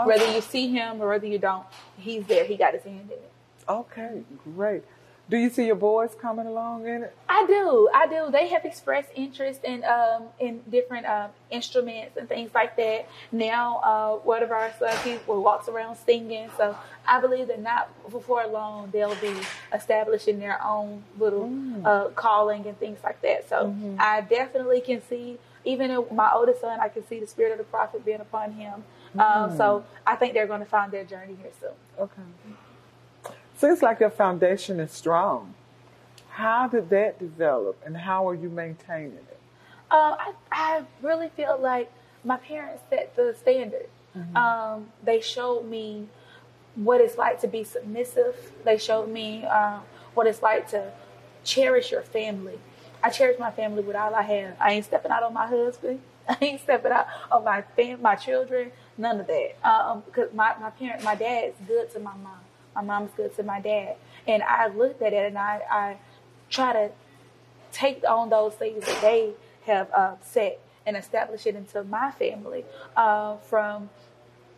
[0.07, 1.65] Whether you see him or whether you don't,
[1.97, 2.45] he's there.
[2.45, 3.31] He got his hand in it.
[3.69, 4.23] Okay,
[4.57, 4.85] great.
[5.31, 7.17] Do you see your boys coming along in it?
[7.29, 8.31] I do, I do.
[8.31, 13.09] They have expressed interest in um in different um instruments and things like that.
[13.33, 16.77] Now, uh, one of our sons he walks around singing, so
[17.09, 19.35] I believe that not before long they'll be
[19.73, 21.51] establishing their own little
[21.87, 23.49] uh, calling and things like that.
[23.49, 27.53] So I definitely can see, even in my oldest son, I can see the spirit
[27.53, 28.85] of the prophet being upon him.
[29.19, 31.71] Um, so I think they're going to find their journey here soon.
[31.99, 32.23] Okay.
[33.65, 35.55] Seems like your foundation is strong.
[36.29, 39.39] How did that develop and how are you maintaining it?
[39.91, 41.91] Um, I, I really feel like
[42.25, 43.89] my parents set the standard.
[44.37, 46.09] Um, they showed me
[46.75, 48.37] what it's like to be submissive.
[48.65, 49.81] They showed me um,
[50.13, 50.93] what it's like to
[51.43, 52.59] cherish your family.
[53.03, 54.57] I cherish my family with all I have.
[54.61, 56.01] I ain't stepping out on my husband.
[56.29, 58.73] I ain't stepping out on my fam- my children.
[58.99, 59.57] None of that.
[59.67, 62.41] Um, because my my parent, my dad's good to my mom.
[62.75, 63.97] My mom's good to my dad.
[64.27, 65.97] And I looked at it and I, I
[66.51, 66.91] try to
[67.73, 69.33] take on those things that they
[69.67, 72.65] have uh, set and establish it into my family
[72.97, 73.91] uh, from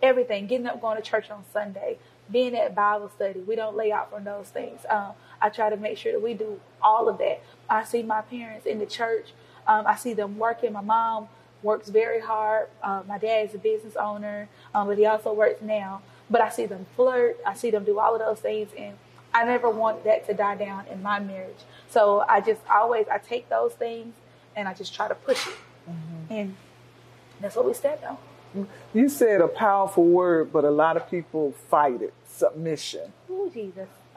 [0.02, 1.98] everything getting up going to church on sunday
[2.30, 3.40] being at bible study.
[3.40, 4.80] We don't lay out from those things.
[4.90, 7.42] Um, i try to make sure that we do all of that.
[7.68, 9.32] I see my parents in the church.
[9.66, 10.72] Um, i see them working.
[10.72, 11.28] My mom
[11.62, 12.68] works very hard.
[12.82, 16.48] Uh, my dad is a business owner um, but he also works now but i
[16.48, 18.96] see them flirt i see them do all of those things and
[19.36, 21.58] I never want that to die down in my marriage.
[21.90, 24.14] So I just always I take those things
[24.56, 25.52] and I just try to push it,
[26.30, 26.56] and
[27.42, 28.66] that's what we stand on.
[28.94, 33.12] You said a powerful word, but a lot of people fight it submission.
[33.30, 33.88] Oh Jesus.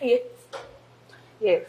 [0.00, 0.22] yes,
[1.40, 1.66] yes.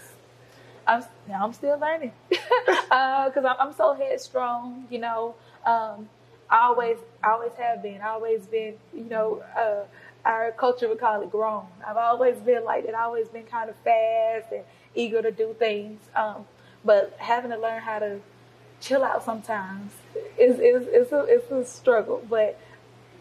[0.86, 4.86] I'm now I'm still learning because I'm, I'm so headstrong.
[4.91, 6.08] You know, um,
[6.54, 8.02] always always have been.
[8.02, 8.76] Always been.
[8.94, 9.44] You know.
[9.58, 9.86] Uh,
[10.26, 11.66] our culture would call it grown.
[11.86, 12.96] I've always been like that.
[12.96, 14.63] I've always been kind of fast and
[14.96, 16.02] eager to do things.
[16.16, 16.46] Um,
[16.86, 18.22] but having to learn how to
[18.80, 19.92] chill out sometimes
[20.38, 22.26] is is is a, it's a struggle.
[22.30, 22.60] But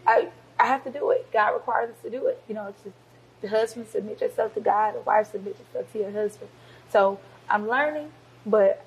[0.07, 1.27] I I have to do it.
[1.33, 2.41] God requires us to do it.
[2.47, 2.95] You know, it's just,
[3.41, 6.49] the husband submit yourself to God, the wife submit yourself to your husband.
[6.89, 7.19] So
[7.49, 8.11] I'm learning,
[8.45, 8.85] but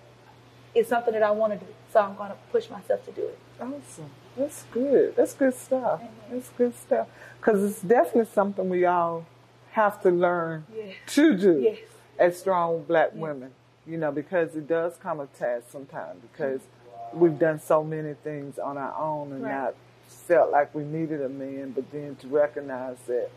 [0.76, 1.72] it's something that I want to do.
[1.92, 3.38] So I'm going to push myself to do it.
[3.60, 4.10] Awesome.
[4.36, 5.16] That's good.
[5.16, 6.02] That's good stuff.
[6.30, 7.08] That's good stuff.
[7.40, 9.24] Because it's definitely something we all
[9.72, 10.94] have to learn Yes.
[11.08, 11.78] to do Yes.
[12.18, 13.52] as strong black women.
[13.86, 16.60] You know, because it does come a task sometimes because
[17.14, 19.52] we've done so many things on our own and Right.
[19.52, 19.74] not
[20.08, 23.30] felt like we needed a man, but then to recognize that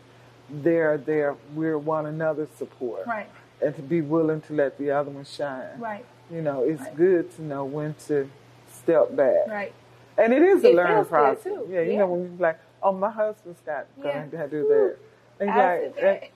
[0.50, 3.06] they're there, we're one another's support.
[3.06, 3.28] Right.
[3.62, 5.78] And to be willing to let the other one shine.
[5.78, 6.04] Right.
[6.30, 6.96] You know, it's Right.
[6.96, 8.28] good to know when to
[8.70, 9.48] step back.
[9.48, 9.72] Right.
[10.16, 11.42] And it is a It learning process.
[11.44, 11.66] too.
[11.70, 11.98] Yeah, you Yeah.
[12.00, 14.26] know when you're like, oh, my husband's got Yeah.
[14.26, 14.96] going to do that.
[15.40, 16.04] And like, that.
[16.22, 16.26] eh,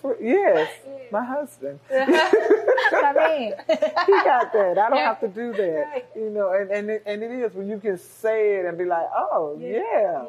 [0.00, 0.92] for- yes, Yeah.
[1.10, 1.78] my husband.
[1.90, 4.78] I mean, he got that.
[4.78, 5.04] I don't Yeah.
[5.06, 5.86] have to do that.
[5.92, 6.06] Right.
[6.16, 8.84] You know, and and it, and it is when you can say it and be
[8.86, 10.24] like, oh yeah,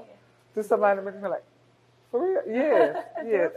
[0.56, 1.44] to somebody make me like,
[2.12, 3.52] for real, yes, yes.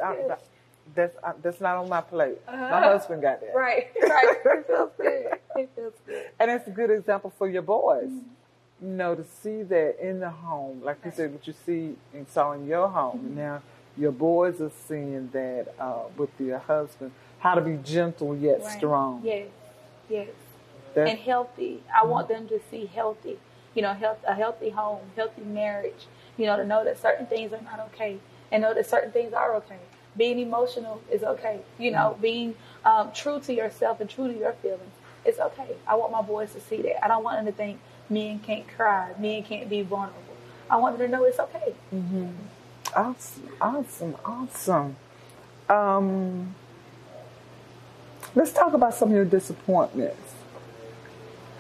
[0.94, 1.35] That's good.
[1.42, 2.38] that's not on my plate.
[2.46, 2.81] My Uh-huh.
[2.83, 3.55] husband got that.
[3.55, 4.37] right, right.
[4.44, 5.26] It feels good.
[5.57, 6.26] It feels good.
[6.40, 8.09] And it's a good example for your boys.
[8.09, 8.87] Mm-hmm.
[8.87, 12.26] You know, to see that in the home, like you said, what you see and
[12.28, 13.18] saw in your home.
[13.18, 13.37] Mm-hmm.
[13.37, 13.62] Now
[13.96, 18.76] your boys are seeing that uh, with your husband, how to be gentle yet Right.
[18.78, 19.20] strong.
[19.22, 19.48] Yes,
[20.09, 20.28] yes.
[20.94, 21.83] That- and healthy.
[21.94, 23.38] I want them to see healthy.
[23.74, 26.07] You know, health, a healthy home, healthy marriage.
[26.37, 28.18] You know, to know that certain things are not okay,
[28.50, 29.78] and know that certain things are okay.
[30.16, 31.61] Being emotional is okay.
[31.79, 34.92] You know, being um, true to yourself and true to your feelings,
[35.25, 35.77] it's okay.
[35.87, 37.05] I want my boys to see that.
[37.05, 40.18] I don't want them to think men can't cry, men can't be vulnerable.
[40.68, 41.75] I want them to know it's okay.
[42.94, 44.96] Awesome, awesome, awesome.
[45.68, 46.55] Um,
[48.35, 50.35] let's talk about some of your disappointments.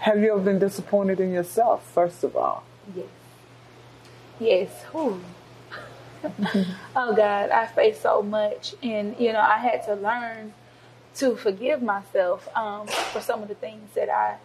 [0.00, 2.64] Have you ever been disappointed in yourself, first of all?
[2.94, 3.06] Yes.
[4.40, 4.82] Yes.
[4.90, 5.22] Whew.
[6.96, 10.54] oh God, I faced so much, and you know, I had to learn
[11.16, 14.36] to forgive myself um, for some of the things that I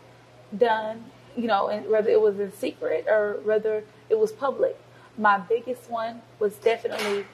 [0.55, 1.05] done.
[1.35, 4.75] You know, and whether it was in secret or whether it was public.
[5.19, 7.25] My biggest one was definitely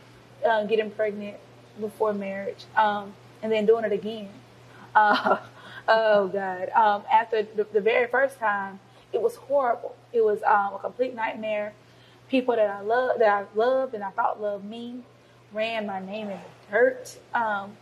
[0.46, 1.38] uh, getting pregnant
[1.80, 4.30] before marriage, um, and then doing it again.
[4.96, 5.40] Uh,
[5.88, 6.70] oh God!
[6.70, 8.80] Um, after the, the very first time,
[9.12, 9.96] it was horrible.
[10.12, 11.74] It was um, a complete nightmare.
[12.34, 15.04] People that I love, that I loved, and I thought loved me,
[15.54, 17.20] ran my name in the dirt.
[17.32, 17.78] Um,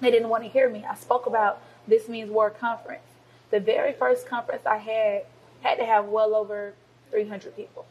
[0.00, 0.82] they didn't want to hear me.
[0.88, 3.02] I spoke about this means war conference.
[3.50, 5.24] The very first conference I had
[5.60, 6.72] had to have well over
[7.10, 7.84] 300 people.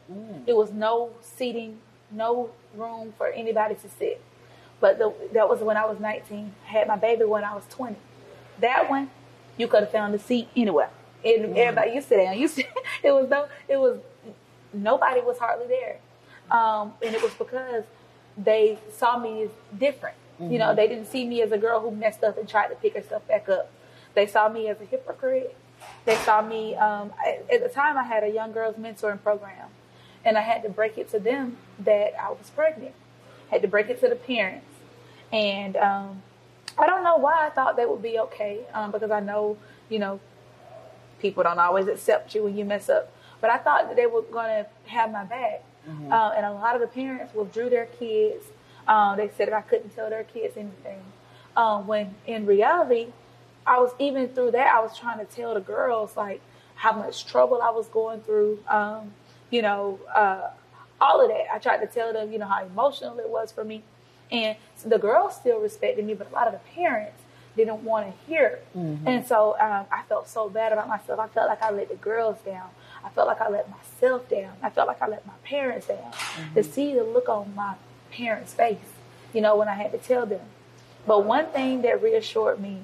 [0.48, 1.78] It was no seating,
[2.10, 4.20] no room for anybody to sit.
[4.80, 6.52] but the, that was when I was 19.
[6.66, 7.94] I had my baby when I was 20.
[8.60, 9.10] That one,
[9.56, 10.90] you could have found a seat anywhere.
[11.24, 12.38] And everybody, you sit down.
[12.38, 12.66] You sit.
[13.04, 13.46] It was no.
[13.68, 13.98] It was
[14.82, 15.98] nobody was hardly there,
[16.50, 17.84] um, and it was because
[18.36, 20.16] they saw me as different.
[20.38, 22.74] You know, they didn't see me as a girl who messed up and tried to
[22.74, 23.70] pick herself back up.
[24.14, 25.56] They saw me as a hypocrite.
[26.04, 26.74] They saw me.
[26.74, 29.68] Um, I, at the time, I had a young girls mentoring program,
[30.24, 32.94] and I had to break it to them that I was pregnant.
[33.50, 34.66] Had to break it to the parents,
[35.32, 36.22] and um,
[36.78, 39.56] I don't know why I thought they would be okay um, because I know,
[39.88, 40.20] you know,
[41.18, 43.12] people don't always accept you when you mess up.
[43.40, 45.62] But I thought that they were going to have my back.
[46.12, 48.44] Uh, and a lot of the parents withdrew their kids.
[48.88, 51.02] Um, they said that I couldn't tell their kids anything.
[51.56, 53.08] Um, when in reality,
[53.66, 56.40] I was even through that, I was trying to tell the girls like
[56.74, 58.58] how much trouble I was going through.
[58.68, 59.12] Um,
[59.50, 60.50] you know, uh,
[61.00, 61.44] all of that.
[61.52, 63.82] I tried to tell them, you know, how emotional it was for me.
[64.32, 67.20] And so the girls still respected me, but a lot of the parents
[67.56, 68.46] didn't want to hear.
[68.46, 68.66] it.
[69.06, 71.20] And so um, I felt so bad about myself.
[71.20, 72.68] I felt like I let the girls down.
[73.06, 74.52] I felt like I let myself down.
[74.62, 76.12] I felt like I let my parents down.
[76.54, 77.74] To see the look on my
[78.10, 78.78] parents' face,
[79.32, 80.40] you know, when I had to tell them.
[81.06, 82.80] But one thing that reassured me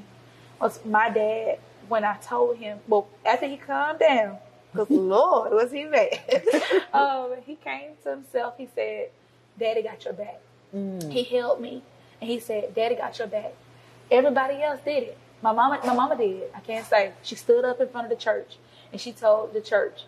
[0.61, 1.59] was my dad
[1.89, 4.39] when I told him, well, after he calmed down,
[4.73, 6.21] because Lord, was he mad?
[6.95, 8.55] um, he came to himself.
[8.57, 9.11] He said,
[9.59, 10.41] Daddy got your back.
[11.11, 11.83] He held me
[12.21, 13.53] and he said, Daddy got your back.
[14.11, 15.19] Everybody else did it.
[15.43, 16.45] My mama, my mama did.
[16.55, 17.13] I can't say.
[17.23, 18.57] She stood up in front of the church
[18.93, 20.05] and she told the church,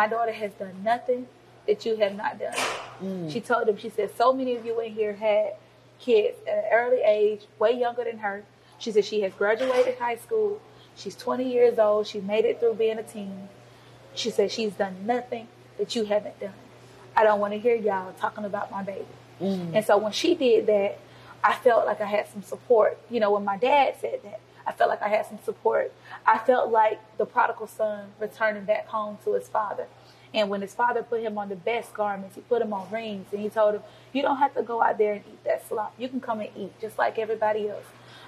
[0.00, 1.22] "My daughter has done nothing
[1.66, 2.60] that you have not done."
[3.02, 3.32] Mm.
[3.32, 3.78] She told them.
[3.84, 5.46] She said, "So many of you in here had
[6.06, 8.36] kids at an early age, way younger than her."
[8.78, 10.60] She said she has graduated high school.
[11.00, 12.06] She's 20 years old.
[12.06, 13.48] She made it through being a teen.
[14.14, 15.46] She said she's done nothing
[15.78, 16.60] that you haven't done.
[17.16, 19.06] I don't want to hear y'all talking about my baby.
[19.40, 19.74] Mm.
[19.76, 20.98] And so when she did that,
[21.42, 22.98] I felt like I had some support.
[23.10, 25.92] You know, when my dad said that, I felt like I had some support.
[26.26, 29.86] I felt like the prodigal son returning back home to his father.
[30.34, 33.28] And when his father put him on the best garments, he put him on rings,
[33.32, 35.94] and he told him, "You don't have to go out there and eat that slop.
[35.96, 37.84] You can come and eat just like everybody else."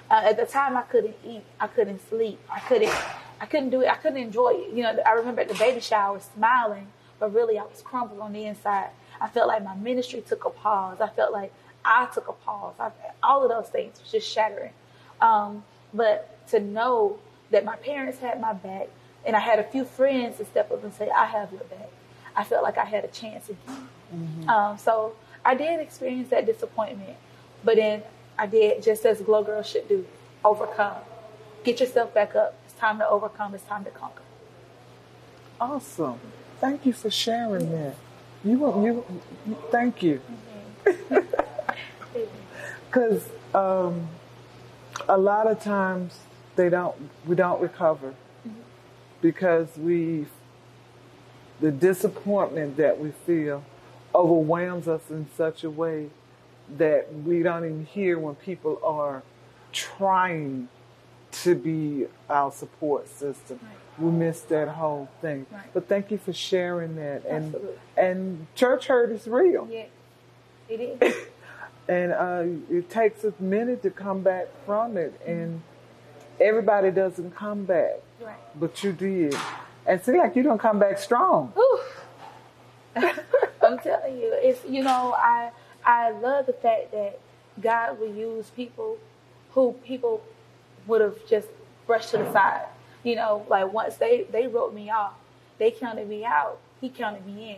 [0.09, 1.43] Uh, at the time, I couldn't eat.
[1.59, 2.39] I couldn't sleep.
[2.49, 2.93] I couldn't.
[3.41, 3.89] I couldn't do it.
[3.89, 4.73] I couldn't enjoy it.
[4.73, 6.87] You know, I remember at the baby shower smiling,
[7.19, 8.89] but really I was crumpled on the inside.
[9.21, 10.99] I felt like my ministry took a pause.
[11.01, 11.53] I felt like
[11.85, 12.75] I took a pause.
[12.79, 14.73] I, all of those things was just shattering.
[15.21, 17.19] Um, but to know
[17.51, 18.87] that my parents had my back,
[19.25, 21.89] and I had a few friends to step up and say, "I have your back."
[22.35, 23.89] I felt like I had a chance again.
[24.47, 27.17] Um, so I did experience that disappointment,
[27.63, 28.03] but then
[28.37, 30.05] I did just as Glow Girl should do:
[30.43, 30.97] overcome.
[31.63, 32.55] Get yourself back up.
[32.65, 33.53] It's time to overcome.
[33.53, 34.23] It's time to conquer.
[35.59, 36.19] Awesome.
[36.61, 37.95] Thank you for sharing that.
[38.43, 39.05] You, you,
[39.47, 40.21] you thank you.
[42.89, 43.23] Because
[43.53, 44.07] um,
[45.09, 46.19] a lot of times
[46.55, 46.95] they don't,
[47.25, 48.13] we don't recover
[49.21, 50.27] because we,
[51.59, 53.63] the disappointment that we feel
[54.13, 56.09] overwhelms us in such a way
[56.77, 59.23] that we don't even hear when people are
[59.71, 60.69] trying
[61.31, 63.59] to be our support system.
[63.97, 65.45] We miss that whole thing.
[65.51, 65.73] Right.
[65.73, 67.25] But thank you for sharing that.
[67.25, 67.55] And
[67.97, 69.67] and church hurt is real.
[69.69, 69.85] Yeah,
[70.69, 71.15] it is.
[71.89, 75.19] And uh, it takes a minute to come back from it.
[75.25, 75.61] And
[76.39, 78.37] everybody doesn't come back, right.
[78.55, 79.35] but you did.
[79.85, 81.51] And seem like you don't come back strong.
[82.95, 85.51] I'm telling you, it's you know, I
[85.85, 87.19] I love the fact that
[87.59, 88.97] God will use people
[89.51, 90.21] who people
[90.87, 91.47] would have just
[91.87, 92.65] brushed to the side.
[93.03, 95.13] You know, like once they they wrote me off,
[95.57, 96.59] they counted me out.
[96.81, 97.57] He counted me in.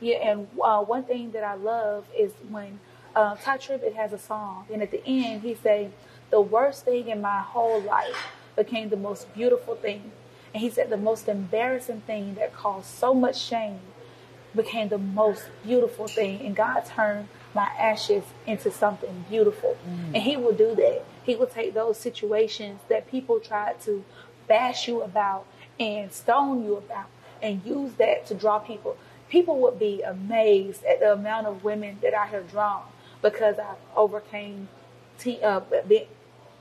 [0.00, 2.80] Yeah, and uh, one thing that I love is when
[3.16, 5.90] uh, Tye Tribbett has a song, and at the end he say,
[6.30, 10.12] "The worst thing in my whole life became the most beautiful thing."
[10.52, 13.80] And he said the most embarrassing thing that caused so much shame
[14.54, 19.76] became the most beautiful thing and God turned my ashes into something beautiful.
[20.14, 21.04] And he will do that.
[21.24, 24.04] He will take those situations that people tried to
[24.48, 25.44] bash you about
[25.78, 27.08] and stone you about
[27.42, 28.96] and use that to draw people.
[29.28, 32.82] People would be amazed at the amount of women that I have drawn
[33.22, 34.68] because I overcame
[35.18, 35.60] te- uh,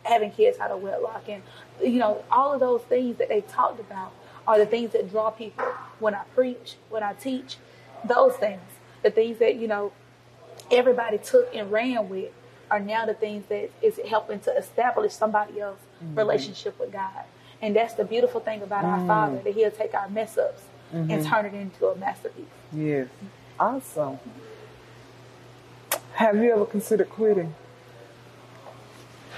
[0.03, 1.41] having kids out of wedlock and
[1.84, 4.14] you know all of those things that they talked about
[4.47, 5.66] are the things that draw people
[5.99, 7.58] when I preach, when I teach,
[8.03, 8.62] those things,
[9.01, 9.91] the things that you know
[10.72, 12.32] everybody took and ran with
[12.70, 16.16] are now the things that is helping to establish somebody else's mm-hmm.
[16.18, 17.26] relationship with God.
[17.62, 19.08] And that's the beautiful thing about our mm.
[19.08, 21.30] Father that He'll take our mess ups and mm-hmm.
[21.30, 22.45] turn it into a masterpiece.
[22.74, 23.08] Yes.
[23.60, 24.20] Awesome.
[26.16, 27.53] Have you ever considered quitting?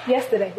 [0.08, 0.54] yesterday.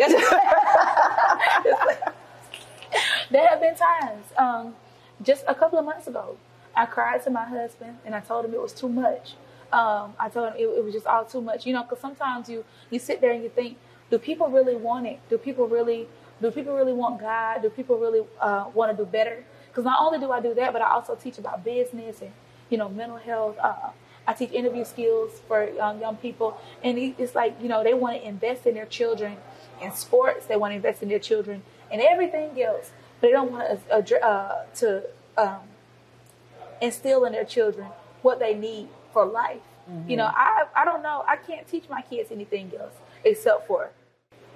[3.31, 4.75] there have been times, um,
[5.23, 6.37] just a couple of months ago,
[6.75, 9.35] I cried to my husband and I told him it was too much.
[9.73, 12.49] Um, I told him it, it was just all too much, you know, because sometimes
[12.49, 13.77] you you sit there and you think,
[14.11, 15.21] do people really want it?
[15.29, 16.09] Do people really
[16.41, 17.62] do people really want God?
[17.62, 19.45] Do people really uh, want to do better?
[19.69, 22.33] Because not only do I do that, but I also teach about business and
[22.71, 23.57] you know mental health.
[23.62, 23.91] Uh,
[24.29, 28.20] I teach interview skills for um, young people, and it's like you know they want
[28.20, 29.39] to invest in their children
[29.81, 30.45] in sports.
[30.45, 34.24] They want to invest in their children and everything else, but they don't want to
[34.24, 35.03] uh, to
[35.39, 35.61] um,
[36.83, 37.89] instill in their children
[38.20, 39.62] what they need for life.
[39.91, 40.11] Mm-hmm.
[40.11, 41.24] You know, I I don't know.
[41.26, 43.93] I can't teach my kids anything else except for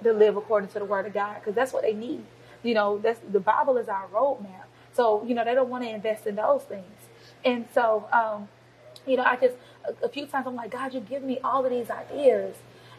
[0.03, 2.23] to live according to the word of God because that's what they need.
[2.61, 4.65] You know, that's the Bible is our roadmap.
[4.91, 7.09] So you know they don't want to invest in those things,
[7.43, 8.47] and so um,
[9.07, 9.55] you know I just
[9.87, 12.55] a, a few times I'm like God, you give me all of these ideas,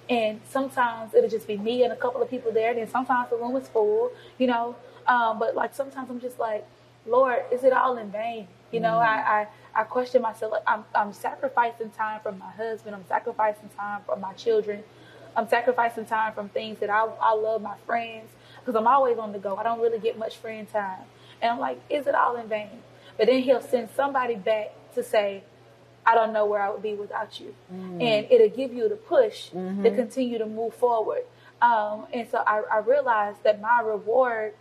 [0.08, 3.30] and sometimes it'll just be me and a couple of people there, and then sometimes
[3.30, 4.12] the room is full.
[4.38, 4.76] You know,
[5.06, 6.66] um, but like sometimes I'm just like,
[7.06, 8.48] Lord, is it all in vain?
[8.72, 9.06] You know, mm.
[9.06, 10.52] I, I I question myself.
[10.52, 12.94] Like I'm I'm sacrificing time from my husband.
[12.94, 14.82] I'm sacrificing time from my children.
[15.36, 18.30] I'm sacrificing time from things that I, I love my friends
[18.60, 19.56] because I'm always on the go.
[19.56, 21.02] I don't really get much friend time.
[21.42, 22.82] And I'm like, is it all in vain?
[23.18, 25.42] But then he'll send somebody back to say,
[26.06, 27.54] I don't know where I would be without you.
[27.72, 28.00] Mm-hmm.
[28.00, 29.82] And it'll give you the push mm-hmm.
[29.82, 31.22] to continue to move forward.
[31.62, 34.54] Um, and so I, I realized that my reward,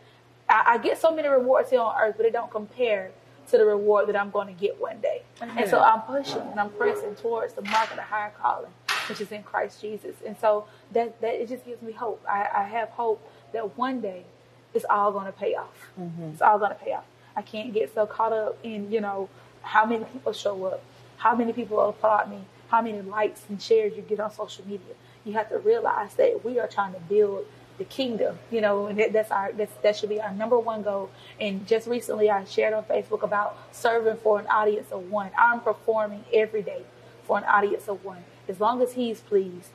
[0.48, 3.12] I, I, get so many rewards here on earth, but it don't compare
[3.50, 5.24] to the reward that I'm going to get one day.
[5.42, 5.58] Mm-hmm.
[5.58, 8.72] And so I'm pushing and I'm pressing towards the mark of the higher calling
[9.10, 10.16] which is in Christ Jesus.
[10.26, 12.24] And so that that it just gives me hope.
[12.30, 14.26] I, I have hope that one day
[14.74, 15.92] it's all going to pay off.
[16.00, 16.24] Mm-hmm.
[16.34, 17.06] It's all going to pay off.
[17.36, 19.30] I can't get so caught up in you know
[19.62, 20.84] how many people show up,
[21.24, 24.94] how many people applaud me, how many likes and shares you get on social media.
[25.24, 27.46] You have to realize that we are trying to build
[27.78, 31.10] the kingdom, you know, and that's our that's, that should be our number one goal.
[31.40, 35.32] And just recently, I shared on Facebook about serving for an audience of one.
[35.40, 36.84] I'm performing every day
[37.24, 38.26] for an audience of one.
[38.50, 39.70] As long as he's pleased,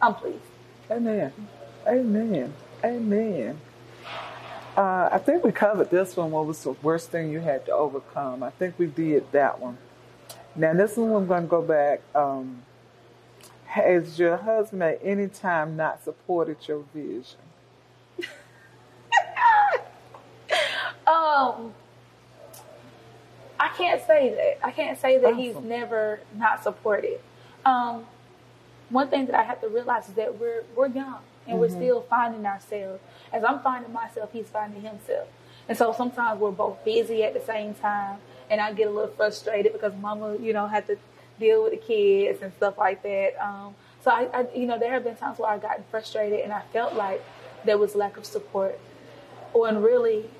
[0.00, 0.38] I'm pleased.
[0.90, 1.30] Amen.
[1.86, 2.54] Amen.
[2.82, 3.60] Amen.
[4.74, 6.30] Uh, I think we covered this one.
[6.30, 8.42] What was the worst thing you had to overcome?
[8.42, 9.76] I think we did that one.
[10.56, 12.00] Now, this one I'm going to go back.
[12.14, 12.62] Um,
[13.66, 17.40] has your husband at any time not supported your vision?
[21.06, 21.74] um,
[23.60, 24.66] I can't say that.
[24.66, 25.38] I can't say that awesome.
[25.38, 27.20] he's never not supported.
[27.66, 28.06] Um,
[28.88, 31.58] one thing that I have to realize is that we're we're young and mm-hmm.
[31.58, 33.02] we're still finding ourselves.
[33.32, 35.28] As I'm finding myself, he's finding himself.
[35.68, 38.18] And so sometimes we're both busy at the same time,
[38.50, 40.96] and I get a little frustrated because Mama, you know, had to
[41.38, 43.34] deal with the kids and stuff like that.
[43.42, 46.52] Um, so I, I, you know, there have been times where I've gotten frustrated and
[46.52, 47.24] I felt like
[47.64, 48.78] there was lack of support,
[49.52, 50.30] when really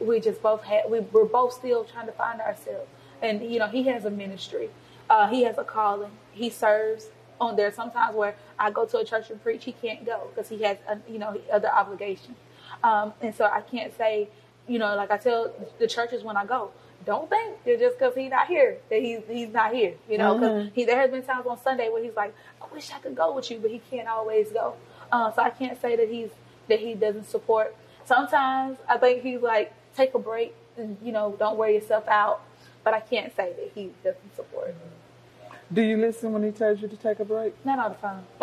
[0.00, 2.88] we just both had we were both still trying to find ourselves.
[3.20, 4.70] And you know, he has a ministry,
[5.10, 7.08] uh, he has a calling, he serves
[7.40, 7.72] on there.
[7.72, 10.78] Sometimes where I go to a church and preach, he can't go because he has,
[10.88, 12.36] uh, you know, other obligations.
[12.82, 14.28] Um, and so I can't say,
[14.66, 16.70] you know, like I tell the churches when I go,
[17.04, 19.94] don't think that just because he's not here that he's he's not here.
[20.08, 20.74] You know, because mm-hmm.
[20.74, 23.34] he there has been times on Sunday where he's like, I wish I could go
[23.34, 24.74] with you, but he can't always go.
[25.10, 26.30] Uh, so I can't say that he's
[26.68, 27.74] that he doesn't support.
[28.04, 32.42] Sometimes I think he's like, take a break and you know, don't wear yourself out.
[32.84, 34.70] But I can't say that he doesn't support.
[34.70, 35.74] Mm-hmm.
[35.74, 37.54] Do you listen when he tells you to take a break?
[37.64, 38.24] Not all the time.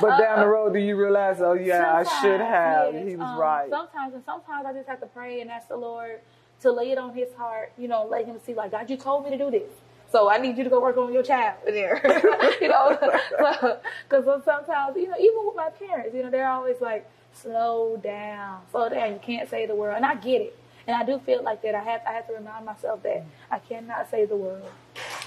[0.00, 2.94] but down the road, do you realize, oh yeah, I should have.
[2.94, 3.08] Yes.
[3.08, 3.68] He was um, right.
[3.68, 6.20] Sometimes, and sometimes I just have to pray and ask the Lord
[6.62, 7.72] to lay it on His heart.
[7.76, 9.70] You know, let Him see, like God, you told me to do this.
[10.10, 12.00] So I need you to go work on your child in there.
[12.60, 12.98] you know,
[14.08, 18.60] because sometimes, you know, even with my parents, you know, they're always like, slow down,
[18.70, 19.12] slow down.
[19.12, 20.58] You can't say the word, and I get it.
[20.86, 21.74] And I do feel like that.
[21.74, 24.62] I have I have to remind myself that I cannot say the word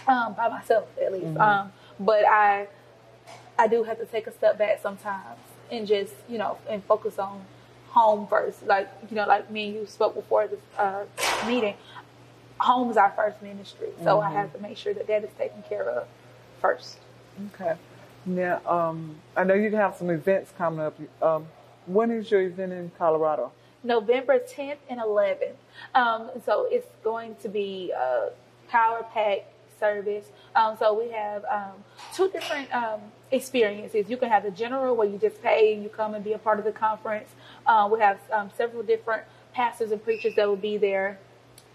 [0.07, 1.25] um, by myself at least.
[1.25, 1.41] Mm-hmm.
[1.41, 2.67] Um, but I
[3.57, 5.39] I do have to take a step back sometimes
[5.71, 7.41] and just you know and focus on
[7.95, 8.65] home first.
[8.67, 11.05] Like you know, like me and you spoke before this uh,
[11.47, 11.75] meeting.
[12.59, 14.27] Home is our first ministry, so mm-hmm.
[14.27, 16.07] I have to make sure that that is taken care of
[16.61, 16.97] first.
[17.53, 17.75] Okay.
[18.25, 20.97] Now, um, I know you have some events coming up.
[21.21, 21.47] Um,
[21.85, 23.51] when is your event in Colorado?
[23.83, 25.53] November 10th and 11th.
[25.93, 28.29] Um, so it's going to be a
[28.67, 29.45] power pack
[29.79, 30.27] service.
[30.55, 33.01] Um, so we have um, two different um,
[33.31, 34.09] experiences.
[34.09, 36.37] You can have the general where you just pay and you come and be a
[36.37, 37.29] part of the conference.
[37.65, 39.23] Uh, we have um, several different
[39.53, 41.19] pastors and preachers that will be there.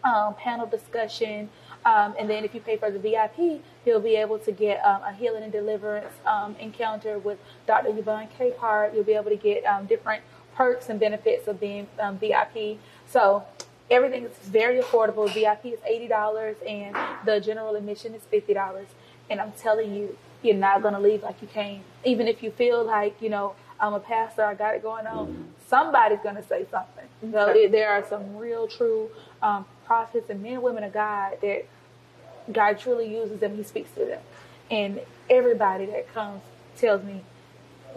[0.03, 1.51] Um, panel discussion.
[1.85, 5.13] Um, and then if you pay for the VIP, you'll be able to get a
[5.13, 6.15] healing and deliverance
[6.59, 7.91] encounter with Dr.
[7.91, 8.95] Yvonne Capehart.
[8.95, 10.23] You'll be able to get different
[10.55, 11.87] perks and benefits of being
[12.19, 12.79] VIP.
[13.07, 13.45] So
[13.91, 15.33] everything is very affordable.
[15.33, 18.89] VIP is eighty dollars, and the general admission is fifty dollars.
[19.31, 21.83] And I'm telling you, you're not gonna leave like you came.
[22.05, 25.53] Even if you feel like you know I'm a pastor, I got it going on.
[25.67, 27.07] Somebody's gonna say something.
[27.33, 29.11] So it, there are some real, true
[29.43, 31.67] um, prophets and men and women of God that
[32.53, 33.57] God truly uses them.
[33.57, 34.23] He speaks to them,
[34.71, 36.43] and everybody that comes
[36.77, 37.23] tells me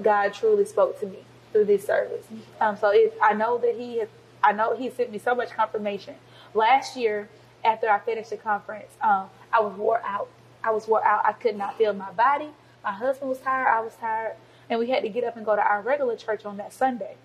[0.02, 1.20] God truly spoke to me
[1.52, 2.26] through this service.
[2.62, 4.10] Um, so it, I know that He has.
[4.44, 6.16] I know He sent me so much confirmation.
[6.54, 7.30] Last year,
[7.64, 10.30] after I finished the conference, um, I was wore out.
[10.64, 11.22] I was wore out.
[11.26, 12.50] I could not feel my body.
[12.84, 13.68] My husband was tired.
[13.68, 14.36] I was tired,
[14.70, 17.16] and we had to get up and go to our regular church on that Sunday.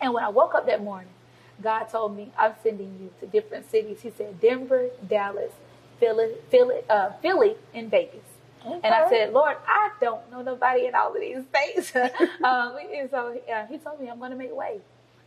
[0.00, 1.12] And when I woke up that morning,
[1.62, 5.52] God told me, "I'm sending you to different cities." He said, "Denver, Dallas,
[6.00, 8.24] Philly, Philly, uh, Philly, and Vegas."
[8.82, 11.94] And I said, Lord, I don't know nobody in all of these states.
[12.44, 14.80] um, and so uh, he told me I'm going to make way.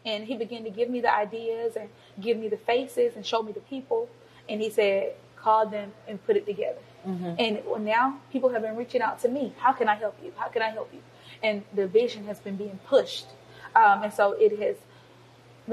[0.06, 1.90] And he began to give me the ideas and
[2.22, 4.10] give me the faces and show me the people.
[4.48, 6.80] And he said, call them and put it together.
[7.40, 9.54] And well, now people have been reaching out to me.
[9.58, 10.34] How can I help you?
[10.36, 11.00] How can I help you?
[11.42, 13.28] And the vision has been being pushed.
[13.76, 14.76] Um, and so it has,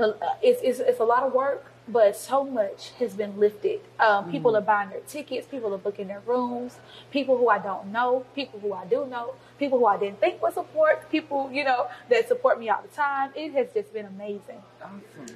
[0.01, 0.12] uh,
[0.43, 3.80] it's, it's, it's a lot of work, but so much has been lifted.
[4.01, 6.78] Um, people are buying their tickets, people are booking their rooms,
[7.11, 10.43] people who I don't know, people who I do know, people who I didn't think
[10.43, 13.30] would support, people, you know, that support me all the time.
[13.34, 14.62] It has just been amazing.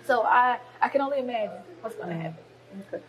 [0.05, 2.44] So I, I can only imagine what's going to happen.
[2.92, 3.03] Okay.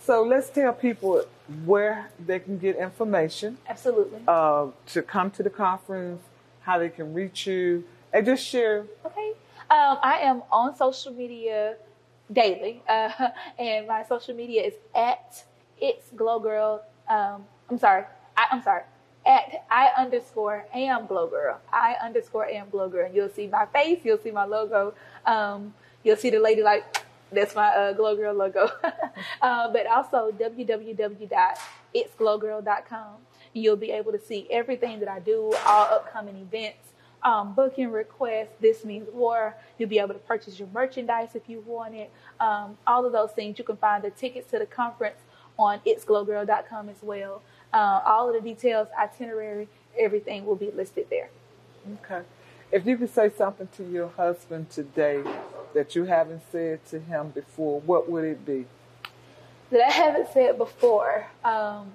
[0.00, 1.24] So let's tell people
[1.64, 4.20] where they can get information Absolutely.
[4.28, 6.22] uh, to come to the conference,
[6.60, 8.86] how they can reach you, and just share.
[9.04, 9.32] Okay.
[9.70, 11.76] Um, I am on social media
[12.32, 13.28] daily, uh,
[13.58, 15.44] and my social media is at
[15.80, 16.82] it's glow girl.
[17.08, 18.04] Um, I'm sorry.
[18.36, 18.82] I, I'm sorry.
[19.26, 21.60] At I underscore am glow girl.
[21.72, 23.06] I underscore am glow girl.
[23.06, 24.00] And you'll see my face.
[24.04, 24.94] You'll see my logo.
[25.26, 28.70] Um, you'll see the lady like that's my uh, glow girl logo.
[29.42, 33.14] uh, but also www.itsglowgirl.com.
[33.54, 36.92] You'll be able to see everything that I do, all upcoming events
[37.24, 38.50] um, booking requests.
[38.60, 39.56] This means war.
[39.78, 42.10] You'll be able to purchase your merchandise if you want it.
[42.40, 43.58] Um, all of those things.
[43.58, 45.18] You can find the tickets to the conference
[45.58, 47.42] on itsglowgirl.com as well.
[47.72, 49.68] Uh, all of the details, itinerary,
[49.98, 51.30] everything will be listed there.
[52.04, 52.22] Okay.
[52.70, 55.22] If you could say something to your husband today
[55.74, 58.66] that you haven't said to him before, what would it be?
[59.70, 61.26] That I haven't said before.
[61.44, 61.92] Um,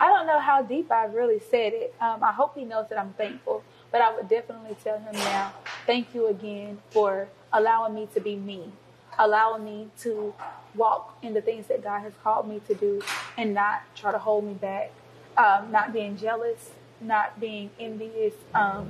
[0.00, 1.94] I don't know how deep I've really said it.
[2.00, 5.52] Um, I hope he knows that I'm thankful, but I would definitely tell him now,
[5.86, 8.70] thank you again for allowing me to be me,
[9.18, 10.34] allowing me to
[10.74, 13.02] walk in the things that God has called me to do
[13.36, 14.90] and not try to hold me back,
[15.36, 16.70] um, not being jealous,
[17.00, 18.88] not being envious, um,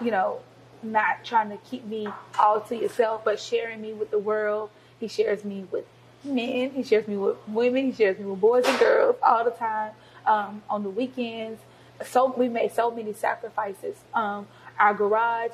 [0.00, 0.40] you know,
[0.82, 2.06] not trying to keep me
[2.38, 4.70] all to yourself, but sharing me with the world.
[5.00, 5.84] He shares me with
[6.24, 9.50] men, he shares me with women, he shares me with boys and girls all the
[9.50, 9.92] time
[10.26, 11.60] um, on the weekends.
[12.04, 13.96] So we made so many sacrifices.
[14.12, 14.46] Um,
[14.78, 15.52] our garage,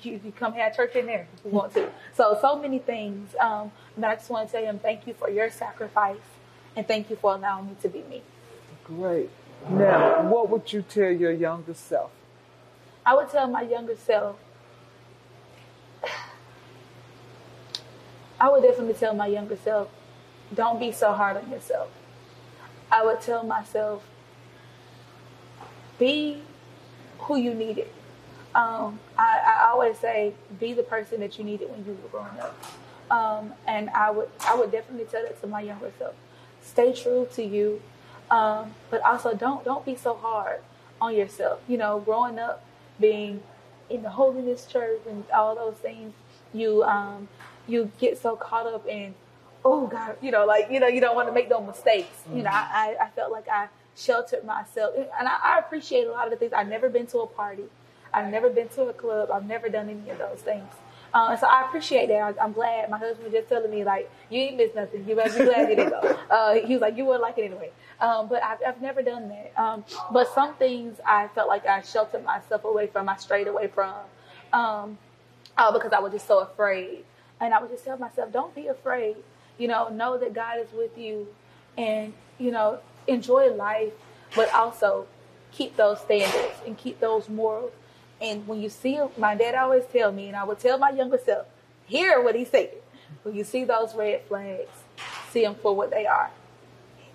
[0.00, 1.90] you, you come have church in there if you want to.
[2.14, 3.34] So so many things.
[3.40, 6.16] Um, but I just want to tell him thank you for your sacrifice
[6.76, 8.22] and thank you for allowing me to be me.
[8.84, 9.30] Great.
[9.68, 12.10] Now, what would you tell your younger self?
[13.04, 14.36] I would tell my younger self.
[18.40, 19.88] I would definitely tell my younger self,
[20.52, 21.90] don't be so hard on yourself.
[22.90, 24.02] I would tell myself,
[26.02, 26.42] be
[27.20, 27.88] who you needed.
[28.56, 32.38] Um, I, I always say, be the person that you needed when you were growing
[32.40, 32.56] up.
[33.10, 36.14] Um, and I would, I would definitely tell that to my younger self.
[36.60, 37.80] Stay true to you,
[38.30, 40.60] um, but also don't, don't be so hard
[41.00, 41.60] on yourself.
[41.68, 42.64] You know, growing up,
[42.98, 43.42] being
[43.88, 46.14] in the holiness church and all those things,
[46.52, 47.28] you, um,
[47.68, 49.14] you get so caught up in
[49.64, 52.24] oh God, you know, like, you know, you don't want to make no mistakes.
[52.34, 54.94] You know, I, I felt like I sheltered myself.
[54.96, 56.52] And I, I appreciate a lot of the things.
[56.52, 57.64] I've never been to a party.
[58.12, 59.30] I've never been to a club.
[59.30, 60.68] I've never done any of those things.
[61.14, 62.20] And so I appreciate that.
[62.38, 62.88] I, I'm glad.
[62.90, 65.06] My husband was just telling me, like, you ain't missed nothing.
[65.06, 66.18] You better be glad you didn't go.
[66.32, 67.70] Uh, he was like, you wouldn't like it anyway.
[68.00, 69.52] Um, but I've, I've never done that.
[69.62, 73.68] Um, but some things I felt like I sheltered myself away from, I strayed away
[73.68, 73.94] from,
[74.54, 74.96] um,
[75.58, 77.04] uh, because I was just so afraid.
[77.40, 79.16] And I would just tell myself, don't be afraid.
[79.58, 81.28] You know, know that God is with you
[81.76, 83.92] and, you know, enjoy life,
[84.34, 85.06] but also
[85.52, 87.72] keep those standards and keep those morals.
[88.20, 91.18] And when you see, my dad always tell me, and I would tell my younger
[91.18, 91.46] self,
[91.86, 92.70] hear what he said.
[93.22, 94.70] When you see those red flags,
[95.30, 96.30] see them for what they are.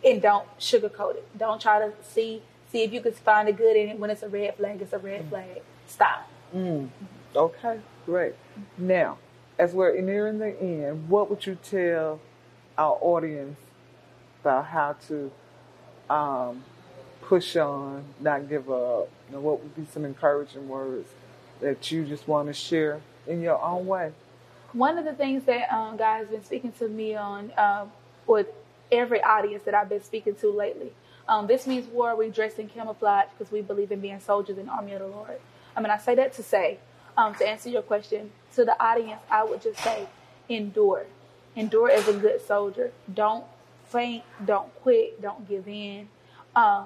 [0.04, 1.38] and don't sugarcoat it.
[1.38, 4.00] Don't try to see see if you can find the good in it.
[4.00, 5.30] When it's a red flag, it's a red mm.
[5.30, 5.62] flag.
[5.88, 6.30] Stop.
[6.56, 6.90] Mm.
[7.36, 8.36] Okay, great.
[8.78, 9.18] Now,
[9.58, 12.20] as we're nearing the end, what would you tell
[12.78, 13.58] our audience
[14.42, 15.32] about how to
[16.10, 16.64] um,
[17.22, 19.10] push on, not give up?
[19.30, 21.10] What would be some encouraging words
[21.60, 24.12] that you just want to share in your own way?
[24.74, 27.92] One of the things that um, God has been speaking to me on um,
[28.26, 28.48] with
[28.92, 30.94] every audience that I've been speaking to lately.
[31.28, 32.16] Um, this means war.
[32.16, 35.08] We dress in camouflage because we believe in being soldiers in the army of the
[35.08, 35.40] Lord.
[35.76, 36.80] I mean, I say that to say,
[37.18, 40.08] um, to answer your question, to the audience, I would just say,
[40.48, 41.06] endure.
[41.56, 42.92] Endure as a good soldier.
[43.14, 43.46] Don't
[43.88, 44.24] faint.
[44.46, 45.22] Don't quit.
[45.22, 46.10] Don't give in.
[46.56, 46.86] Um,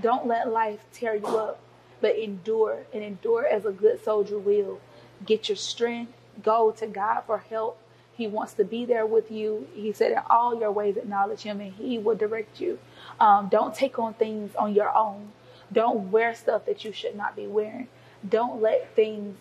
[0.00, 1.60] don't let life tear you up,
[2.00, 4.80] but endure and endure as a good soldier will.
[5.24, 6.12] Get your strength.
[6.42, 7.78] Go to God for help.
[8.16, 9.68] He wants to be there with you.
[9.74, 12.78] He said, in all your ways, acknowledge Him and He will direct you.
[13.20, 15.32] Um, don't take on things on your own.
[15.72, 17.88] Don't wear stuff that you should not be wearing.
[18.26, 19.36] Don't let things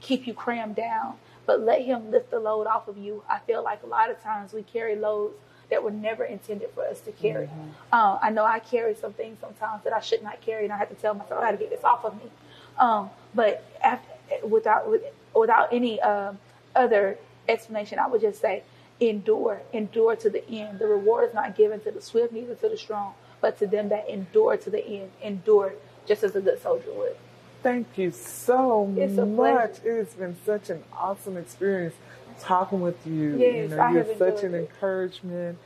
[0.00, 1.14] keep you crammed down,
[1.46, 3.22] but let Him lift the load off of you.
[3.28, 5.34] I feel like a lot of times we carry loads
[5.70, 7.48] that were never intended for us to carry.
[7.92, 10.76] Uh, I know I carry some things sometimes that I should not carry, and I
[10.76, 12.30] have to tell myself, I got to get this off of me.
[12.78, 15.02] Um, but after, without with,
[15.34, 16.32] without any uh,
[16.74, 18.62] other explanation, I would just say,
[19.00, 20.78] endure, endure to the end.
[20.78, 23.88] The reward is not given to the swift, neither to the strong, but to them
[23.88, 25.10] that endure to the end.
[25.22, 25.74] Endure,
[26.06, 27.16] just as a good soldier would.
[27.62, 29.36] Thank you so It's much.
[29.36, 29.98] pleasure.
[29.98, 31.94] It's been such an awesome experience
[32.40, 33.36] talking with you.
[33.38, 34.60] Yes, you know, I you're have such an it.
[34.60, 35.58] encouragement,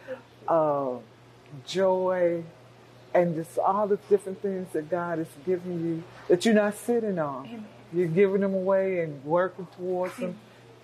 [0.49, 0.91] uh,
[1.67, 2.43] joy,
[3.15, 7.19] and just all the different things that God has given you that you're not sitting
[7.19, 7.67] on.
[7.93, 10.39] You're giving them away and working towards them.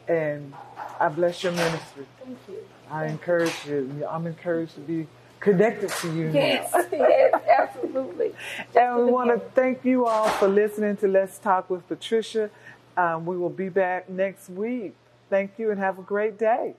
[0.08, 0.54] And
[1.00, 2.06] I bless your ministry.
[2.24, 2.56] Thank you.
[2.90, 4.06] I encourage you.
[4.08, 5.06] I'm encouraged to be
[5.40, 6.86] connected to you Yes, now.
[6.92, 8.32] yes, absolutely.
[8.76, 12.50] And we want to thank you all for listening to Let's Talk with Patricia.
[12.96, 14.94] Um, we will be back next week.
[15.32, 16.74] Thank you and have a great day.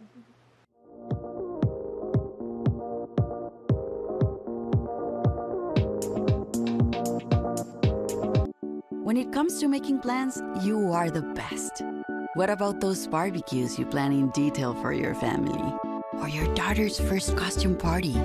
[8.92, 11.82] When it comes to making plans, you are the best.
[12.36, 15.74] What about those barbecues you plan in detail for your family?
[16.20, 18.16] Or your daughter's first costume party?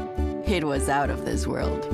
[0.45, 1.89] It was out of this world.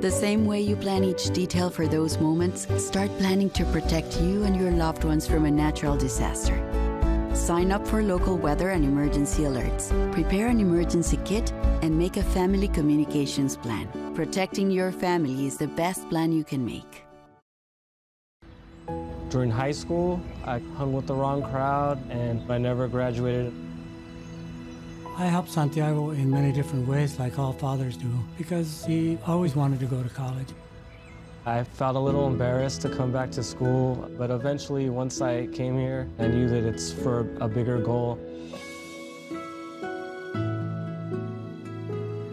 [0.00, 4.44] The same way you plan each detail for those moments, start planning to protect you
[4.44, 6.56] and your loved ones from a natural disaster.
[7.34, 9.90] Sign up for local weather and emergency alerts.
[10.12, 11.52] Prepare an emergency kit
[11.82, 13.88] and make a family communications plan.
[14.14, 17.04] Protecting your family is the best plan you can make.
[19.30, 23.52] During high school, I hung with the wrong crowd and I never graduated.
[25.16, 29.78] I helped Santiago in many different ways, like all fathers do, because he always wanted
[29.80, 30.48] to go to college.
[31.46, 35.78] I felt a little embarrassed to come back to school, but eventually, once I came
[35.78, 38.18] here, I knew that it's for a bigger goal.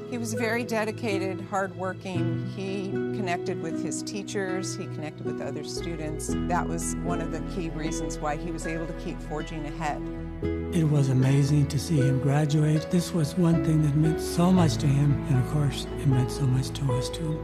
[0.10, 2.52] He was very dedicated, hardworking.
[2.56, 6.34] He connected with his teachers, he connected with other students.
[6.48, 10.02] That was one of the key reasons why he was able to keep forging ahead.
[10.76, 12.92] It was amazing to see him graduate.
[12.92, 16.30] This was one thing that meant so much to him, and of course, it meant
[16.30, 17.42] so much to us too.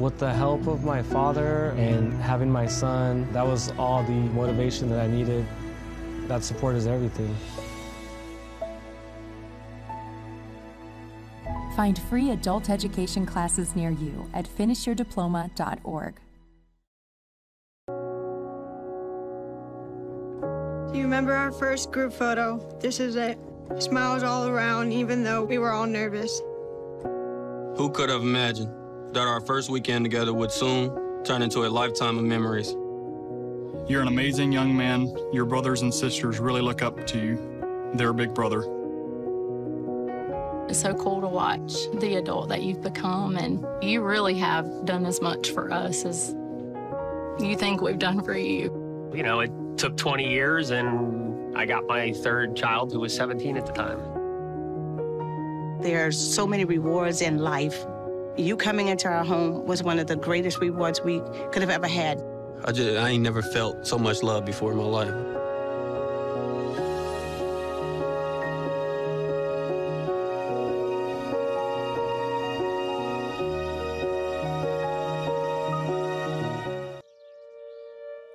[0.00, 4.88] With the help of my father and having my son, that was all the motivation
[4.88, 5.46] that I needed.
[6.26, 7.36] That support is everything.
[11.76, 16.14] Find free adult education classes near you at finishyourdiploma.org.
[20.92, 22.56] Do you remember our first group photo?
[22.80, 23.38] This is it.
[23.78, 26.40] Smiles all around, even though we were all nervous.
[27.76, 28.79] Who could have imagined
[29.12, 32.74] that our first weekend together would soon turn into a lifetime of memories?
[33.88, 35.12] You're an amazing young man.
[35.32, 37.90] Your brothers and sisters really look up to you.
[37.94, 38.60] They're a big brother.
[40.68, 45.04] It's so cool to watch the adult that you've become, and you really have done
[45.04, 46.36] as much for us as
[47.40, 49.10] you think we've done for you.
[49.12, 53.56] You know, it took 20 years, and I got my third child who was 17
[53.56, 53.98] at the time.
[55.80, 57.84] There are so many rewards in life.
[58.40, 61.20] You coming into our home was one of the greatest rewards we
[61.52, 62.24] could have ever had.
[62.64, 65.14] I just I ain't never felt so much love before in my life.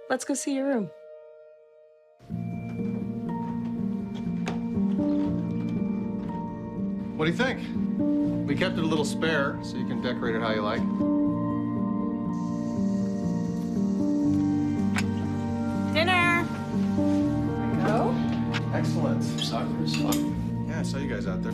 [0.08, 0.92] Let's go see your room.
[7.18, 7.85] What do you think?
[8.56, 10.80] We We kept it a little spare, so you can decorate it how you like.
[15.94, 16.48] Dinner.
[17.86, 18.16] Go.
[18.74, 19.22] Excellent.
[19.44, 20.66] Soccer is fun.
[20.70, 21.52] Yeah, I saw you guys out there.